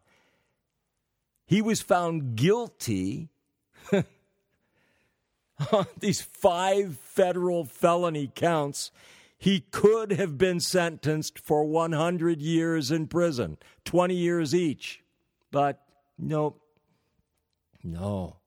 he 1.45 1.61
was 1.61 1.83
found 1.83 2.35
guilty 2.35 3.29
on 3.93 4.07
these 6.01 6.23
five 6.23 6.97
federal 6.97 7.67
felony 7.67 8.33
counts. 8.35 8.91
He 9.39 9.61
could 9.61 10.13
have 10.13 10.39
been 10.39 10.61
sentenced 10.61 11.39
for 11.39 11.65
100 11.65 12.41
years 12.41 12.91
in 12.91 13.07
prison, 13.07 13.59
20 13.85 14.15
years 14.15 14.55
each. 14.55 15.03
But 15.51 15.83
no, 16.19 16.57
no. 17.85 18.39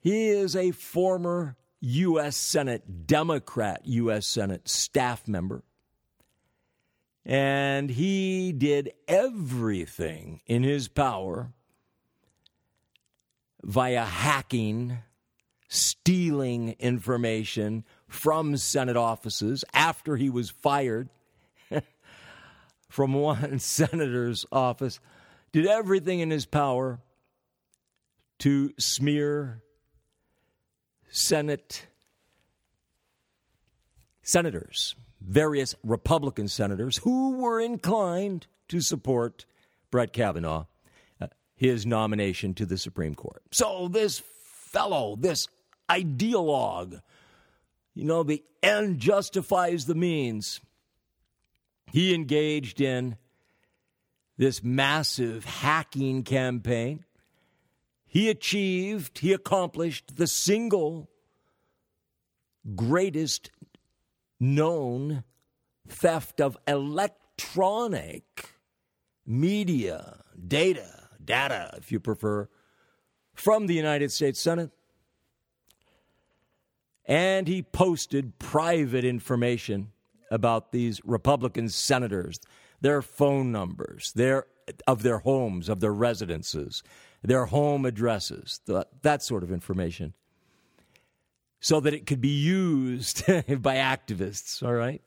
He 0.00 0.28
is 0.28 0.54
a 0.54 0.70
former 0.72 1.56
U.S. 1.80 2.36
Senate, 2.36 3.06
Democrat 3.06 3.82
U.S. 3.84 4.26
Senate 4.26 4.68
staff 4.68 5.26
member. 5.26 5.64
And 7.24 7.90
he 7.90 8.52
did 8.52 8.92
everything 9.08 10.42
in 10.46 10.62
his 10.62 10.88
power 10.88 11.52
via 13.62 14.04
hacking, 14.04 14.98
stealing 15.68 16.76
information 16.78 17.84
from 18.14 18.56
Senate 18.56 18.96
offices 18.96 19.64
after 19.74 20.16
he 20.16 20.30
was 20.30 20.48
fired 20.48 21.08
from 22.88 23.12
one 23.12 23.58
senator's 23.58 24.46
office, 24.52 25.00
did 25.52 25.66
everything 25.66 26.20
in 26.20 26.30
his 26.30 26.46
power 26.46 27.00
to 28.38 28.72
smear 28.78 29.62
Senate 31.10 31.86
senators, 34.22 34.94
various 35.20 35.74
Republican 35.82 36.48
senators 36.48 36.98
who 36.98 37.36
were 37.36 37.60
inclined 37.60 38.46
to 38.68 38.80
support 38.80 39.44
Brett 39.90 40.12
Kavanaugh, 40.12 40.66
uh, 41.20 41.26
his 41.54 41.84
nomination 41.84 42.54
to 42.54 42.64
the 42.64 42.78
Supreme 42.78 43.14
Court. 43.14 43.42
So 43.52 43.88
this 43.88 44.22
fellow, 44.44 45.16
this 45.16 45.46
ideologue, 45.90 47.00
you 47.94 48.04
know, 48.04 48.22
the 48.22 48.42
end 48.62 48.98
justifies 48.98 49.86
the 49.86 49.94
means. 49.94 50.60
He 51.92 52.14
engaged 52.14 52.80
in 52.80 53.16
this 54.36 54.62
massive 54.62 55.44
hacking 55.44 56.24
campaign 56.24 57.04
he 58.14 58.30
achieved, 58.30 59.18
he 59.18 59.32
accomplished 59.32 60.14
the 60.14 60.28
single 60.28 61.10
greatest 62.76 63.50
known 64.38 65.24
theft 65.88 66.40
of 66.40 66.56
electronic 66.68 68.50
media, 69.26 70.20
data, 70.46 71.08
data, 71.24 71.74
if 71.76 71.90
you 71.90 71.98
prefer, 71.98 72.48
from 73.34 73.66
the 73.66 73.74
United 73.74 74.12
States 74.12 74.38
Senate. 74.38 74.70
And 77.06 77.46
he 77.46 77.62
posted 77.62 78.38
private 78.38 79.04
information 79.04 79.92
about 80.30 80.72
these 80.72 81.00
Republican 81.04 81.68
senators, 81.68 82.40
their 82.80 83.02
phone 83.02 83.52
numbers, 83.52 84.12
their 84.14 84.46
of 84.86 85.02
their 85.02 85.18
homes, 85.18 85.68
of 85.68 85.80
their 85.80 85.92
residences, 85.92 86.82
their 87.22 87.46
home 87.46 87.84
addresses, 87.84 88.60
that 89.02 89.22
sort 89.22 89.42
of 89.42 89.52
information, 89.52 90.14
so 91.60 91.80
that 91.80 91.94
it 91.94 92.06
could 92.06 92.20
be 92.20 92.28
used 92.28 93.26
by 93.26 93.76
activists, 93.76 94.62
all 94.62 94.72
right? 94.72 95.02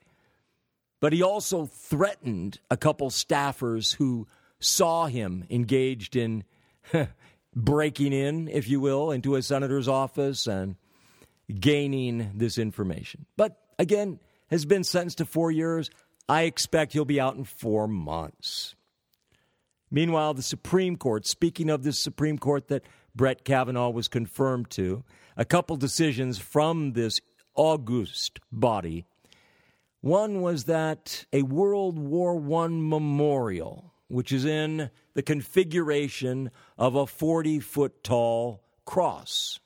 But 0.99 1.13
he 1.13 1.21
also 1.21 1.65
threatened 1.65 2.59
a 2.71 2.77
couple 2.77 3.09
staffers 3.09 3.95
who 3.95 4.27
saw 4.59 5.05
him 5.05 5.45
engaged 5.49 6.15
in 6.15 6.43
breaking 7.55 8.13
in, 8.13 8.47
if 8.47 8.67
you 8.67 8.79
will, 8.79 9.11
into 9.11 9.35
a 9.35 9.41
senator's 9.41 9.87
office 9.87 10.47
and 10.47 10.75
gaining 11.53 12.31
this 12.35 12.57
information. 12.57 13.25
But 13.35 13.57
again, 13.79 14.19
has 14.49 14.65
been 14.65 14.83
sentenced 14.83 15.19
to 15.19 15.25
four 15.25 15.51
years. 15.51 15.89
I 16.27 16.43
expect 16.43 16.93
he'll 16.93 17.05
be 17.05 17.19
out 17.19 17.35
in 17.35 17.43
four 17.43 17.87
months. 17.87 18.75
Meanwhile, 19.89 20.33
the 20.33 20.41
Supreme 20.41 20.97
Court, 20.97 21.25
speaking 21.25 21.69
of 21.69 21.83
the 21.83 21.93
Supreme 21.93 22.37
Court 22.37 22.67
that 22.67 22.83
Brett 23.15 23.45
Kavanaugh 23.45 23.89
was 23.89 24.07
confirmed 24.07 24.69
to, 24.71 25.03
a 25.37 25.45
couple 25.45 25.75
decisions 25.77 26.37
from 26.37 26.93
this 26.93 27.19
august 27.55 28.39
body. 28.51 29.05
One 30.01 30.41
was 30.41 30.65
that 30.65 31.25
a 31.31 31.43
World 31.43 31.97
War 31.97 32.35
I 32.63 32.67
memorial, 32.67 33.93
which 34.07 34.31
is 34.31 34.45
in 34.45 34.89
the 35.13 35.23
configuration 35.23 36.51
of 36.77 36.95
a 36.95 37.07
40 37.07 37.59
foot 37.59 38.03
tall 38.03 38.63
cross, 38.85 39.59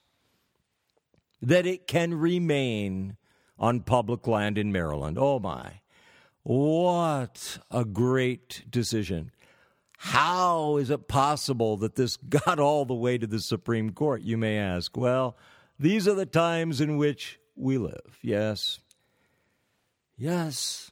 that 1.42 1.66
it 1.66 1.88
can 1.88 2.14
remain 2.14 3.18
on 3.58 3.82
public 3.82 4.28
land 4.28 4.58
in 4.58 4.72
Maryland. 4.72 5.18
Oh 5.20 5.40
my. 5.40 5.82
What 6.44 7.60
a 7.70 7.86
great 7.86 8.64
decision. 8.70 9.32
How 9.98 10.78
is 10.78 10.90
it 10.90 11.08
possible 11.08 11.78
that 11.78 11.96
this 11.96 12.18
got 12.30 12.60
all 12.60 12.86
the 12.86 12.96
way 12.96 13.18
to 13.18 13.28
the 13.28 13.40
Supreme 13.40 13.92
Court, 13.92 14.22
you 14.22 14.38
may 14.38 14.58
ask? 14.58 14.98
Well, 14.98 15.38
these 15.80 16.08
are 16.08 16.16
the 16.16 16.26
times 16.26 16.82
in 16.82 16.98
which 16.98 17.40
we 17.56 17.78
live. 17.78 18.18
Yes. 18.22 18.80
Yes. 20.18 20.92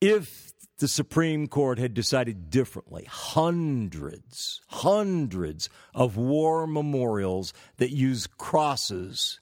If 0.00 0.51
the 0.82 0.88
Supreme 0.88 1.46
Court 1.46 1.78
had 1.78 1.94
decided 1.94 2.50
differently, 2.50 3.06
hundreds, 3.08 4.60
hundreds 4.66 5.70
of 5.94 6.16
war 6.16 6.66
memorials 6.66 7.52
that 7.76 7.92
use 7.92 8.26
crosses 8.26 9.38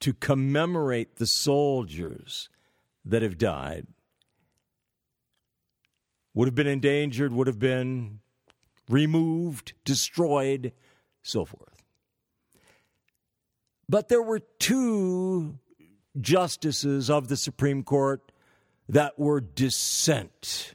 to 0.00 0.14
commemorate 0.14 1.16
the 1.16 1.26
soldiers 1.26 2.48
that 3.04 3.20
have 3.20 3.36
died 3.36 3.86
would 6.32 6.48
have 6.48 6.54
been 6.54 6.66
endangered, 6.66 7.30
would 7.34 7.46
have 7.46 7.58
been 7.58 8.20
removed, 8.88 9.74
destroyed, 9.84 10.72
so 11.22 11.44
forth. 11.44 11.84
But 13.86 14.08
there 14.08 14.22
were 14.22 14.40
two 14.58 15.58
justices 16.18 17.10
of 17.10 17.28
the 17.28 17.36
Supreme 17.36 17.82
Court 17.82 18.31
that 18.92 19.18
were 19.18 19.40
dissenters. 19.40 20.72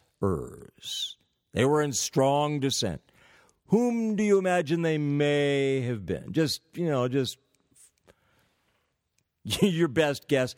They 1.54 1.66
were 1.66 1.82
in 1.84 1.94
strong 1.94 2.60
dissent. 2.60 3.02
Whom 3.68 4.16
do 4.16 4.24
you 4.24 4.40
imagine 4.40 4.82
they 4.82 4.98
may 4.98 5.82
have 5.82 6.04
been? 6.06 6.34
Just, 6.34 6.62
you 6.74 6.88
know, 6.88 7.08
just 7.08 7.38
your 9.44 9.88
best 9.88 10.28
guess. 10.28 10.56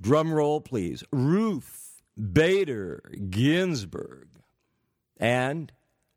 Drum 0.00 0.32
roll, 0.32 0.60
please. 0.60 1.04
Ruth 1.12 2.02
Bader 2.16 3.12
Ginsburg 3.30 4.28
and 5.18 5.70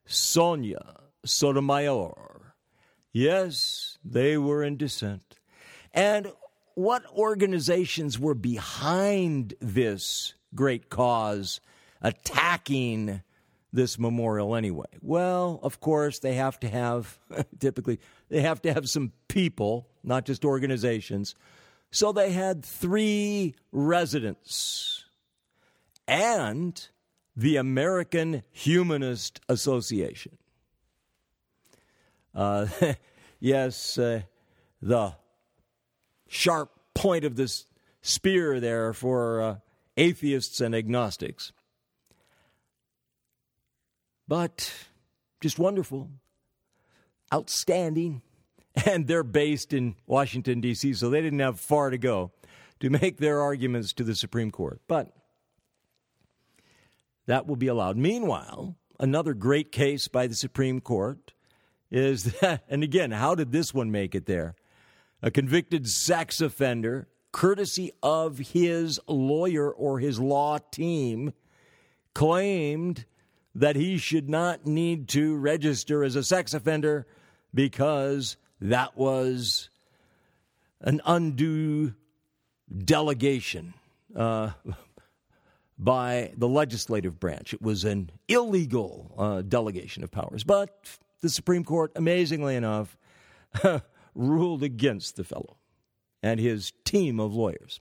Sonia 0.06 1.02
Sotomayor. 1.24 2.56
Yes, 3.12 4.00
they 4.04 4.38
were 4.40 4.64
in 4.64 4.78
dissent. 4.78 5.38
And 5.94 6.32
what 6.76 7.06
organizations 7.12 8.20
were 8.20 8.36
behind 8.36 9.54
this 9.60 10.34
great 10.56 10.90
cause 10.90 11.62
attacking 12.02 13.22
this 13.72 13.98
memorial 13.98 14.56
anyway? 14.56 14.88
Well, 15.02 15.60
of 15.64 15.80
course, 15.80 16.20
they 16.20 16.36
have 16.36 16.60
to 16.62 16.70
have, 16.70 17.20
typically, 17.60 18.00
they 18.30 18.42
have 18.42 18.62
to 18.64 18.74
have 18.74 18.90
some 18.90 19.12
people, 19.28 19.88
not 20.04 20.26
just 20.26 20.46
organizations. 20.46 21.36
So 21.92 22.12
they 22.12 22.32
had 22.32 22.66
three 22.66 23.56
residents 23.72 25.06
and 26.08 26.88
the 27.36 27.58
American 27.58 28.44
Humanist 28.52 29.42
Association. 29.50 30.38
Uh, 32.34 32.68
yes, 33.40 33.98
uh, 33.98 34.22
the 34.82 35.16
sharp 36.34 36.72
point 36.94 37.24
of 37.26 37.36
this 37.36 37.66
spear 38.02 38.60
there 38.60 38.92
for 38.94 39.42
uh, 39.42 39.56
atheists 39.98 40.60
and 40.60 40.76
agnostics. 40.76 41.52
But 44.28 44.74
just 45.42 45.60
wonderful, 45.60 46.10
outstanding. 47.34 48.22
And 48.88 49.06
they're 49.06 49.22
based 49.22 49.72
in 49.72 49.94
Washington, 50.08 50.60
D.C., 50.60 50.96
so 50.96 51.12
they 51.12 51.22
didn't 51.22 51.38
have 51.38 51.60
far 51.60 51.92
to 51.92 51.98
go 52.00 52.32
to 52.80 52.90
make 52.90 53.18
their 53.18 53.40
arguments 53.40 53.94
to 53.94 54.04
the 54.04 54.16
Supreme 54.16 54.50
Court. 54.50 54.82
But 54.88 55.16
that 57.28 57.46
will 57.46 57.56
be 57.56 57.68
allowed. 57.68 57.98
Meanwhile, 57.98 58.76
another 59.00 59.36
great 59.36 59.72
case 59.72 60.08
by 60.08 60.26
the 60.26 60.34
Supreme 60.34 60.82
Court 60.82 61.34
is 61.92 62.24
that, 62.42 62.64
and 62.68 62.84
again, 62.84 63.12
how 63.12 63.36
did 63.36 63.52
this 63.52 63.76
one 63.76 63.92
make 63.92 64.16
it 64.16 64.26
there? 64.26 64.56
A 65.26 65.32
convicted 65.32 65.88
sex 65.88 66.42
offender, 66.42 67.08
courtesy 67.32 67.94
of 68.04 68.40
his 68.40 69.00
lawyer 69.08 69.72
or 69.72 70.00
his 70.00 70.20
law 70.20 70.58
team, 70.58 71.32
claimed 72.14 73.06
that 73.56 73.78
he 73.78 73.98
should 73.98 74.30
not 74.30 74.68
need 74.68 75.08
to 75.08 75.38
register 75.38 76.04
as 76.04 76.18
a 76.18 76.24
sex 76.24 76.54
offender 76.54 77.08
because 77.54 78.36
that 78.60 78.98
was 78.98 79.70
an 80.82 81.00
undue 81.06 81.94
delegation 82.84 83.74
uh, 84.18 84.52
by 85.78 86.34
the 86.36 86.50
legislative 86.50 87.18
branch. 87.18 87.54
It 87.54 87.62
was 87.62 87.86
an 87.86 88.12
illegal 88.28 89.16
uh, 89.18 89.42
delegation 89.42 90.04
of 90.04 90.12
powers. 90.12 90.44
But 90.44 90.98
the 91.22 91.30
Supreme 91.30 91.64
Court, 91.64 91.94
amazingly 91.96 92.58
enough, 92.58 92.98
ruled 94.16 94.64
against 94.64 95.16
the 95.16 95.24
fellow 95.24 95.57
and 96.22 96.39
his 96.39 96.74
team 96.86 97.20
of 97.20 97.34
lawyers. 97.34 97.80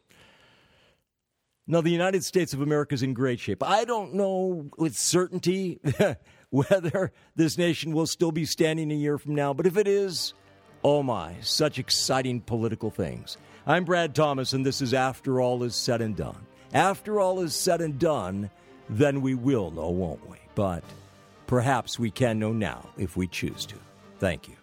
Now, 1.67 1.81
the 1.81 1.91
United 1.91 2.25
States 2.25 2.53
of 2.53 2.61
America 2.61 2.95
is 2.95 3.03
in 3.03 3.15
great 3.15 3.39
shape. 3.39 3.63
I 3.63 3.85
don't 3.85 4.15
know 4.15 4.69
with 4.79 4.97
certainty 4.97 5.81
whether 6.51 7.13
this 7.37 7.57
nation 7.57 7.93
will 7.93 8.07
still 8.07 8.33
be 8.33 8.45
standing 8.45 8.91
a 8.91 8.97
year 8.97 9.17
from 9.17 9.35
now, 9.35 9.55
but 9.55 9.67
if 9.67 9.77
it 9.77 9.87
is, 9.87 10.35
oh 10.83 11.03
my, 11.03 11.37
such 11.41 11.79
exciting 11.79 12.41
political 12.41 12.91
things. 12.91 13.37
I'm 13.65 13.85
Brad 13.85 14.15
Thomas, 14.15 14.53
and 14.53 14.67
this 14.67 14.83
is 14.83 14.93
After 14.93 15.41
All 15.41 15.63
Is 15.63 15.77
Said 15.77 16.01
and 16.03 16.17
Done. 16.17 16.47
After 16.75 17.21
all 17.21 17.41
is 17.41 17.55
said 17.55 17.81
and 17.83 17.99
done, 17.99 18.51
then 18.89 19.21
we 19.21 19.35
will 19.35 19.71
know, 19.71 19.91
won't 19.91 20.29
we? 20.29 20.39
But 20.55 20.83
perhaps 21.47 21.99
we 21.99 22.11
can 22.11 22.39
know 22.39 22.53
now 22.53 22.89
if 22.97 23.17
we 23.17 23.27
choose 23.27 23.67
to. 23.67 23.77
Thank 24.19 24.49
you. 24.49 24.62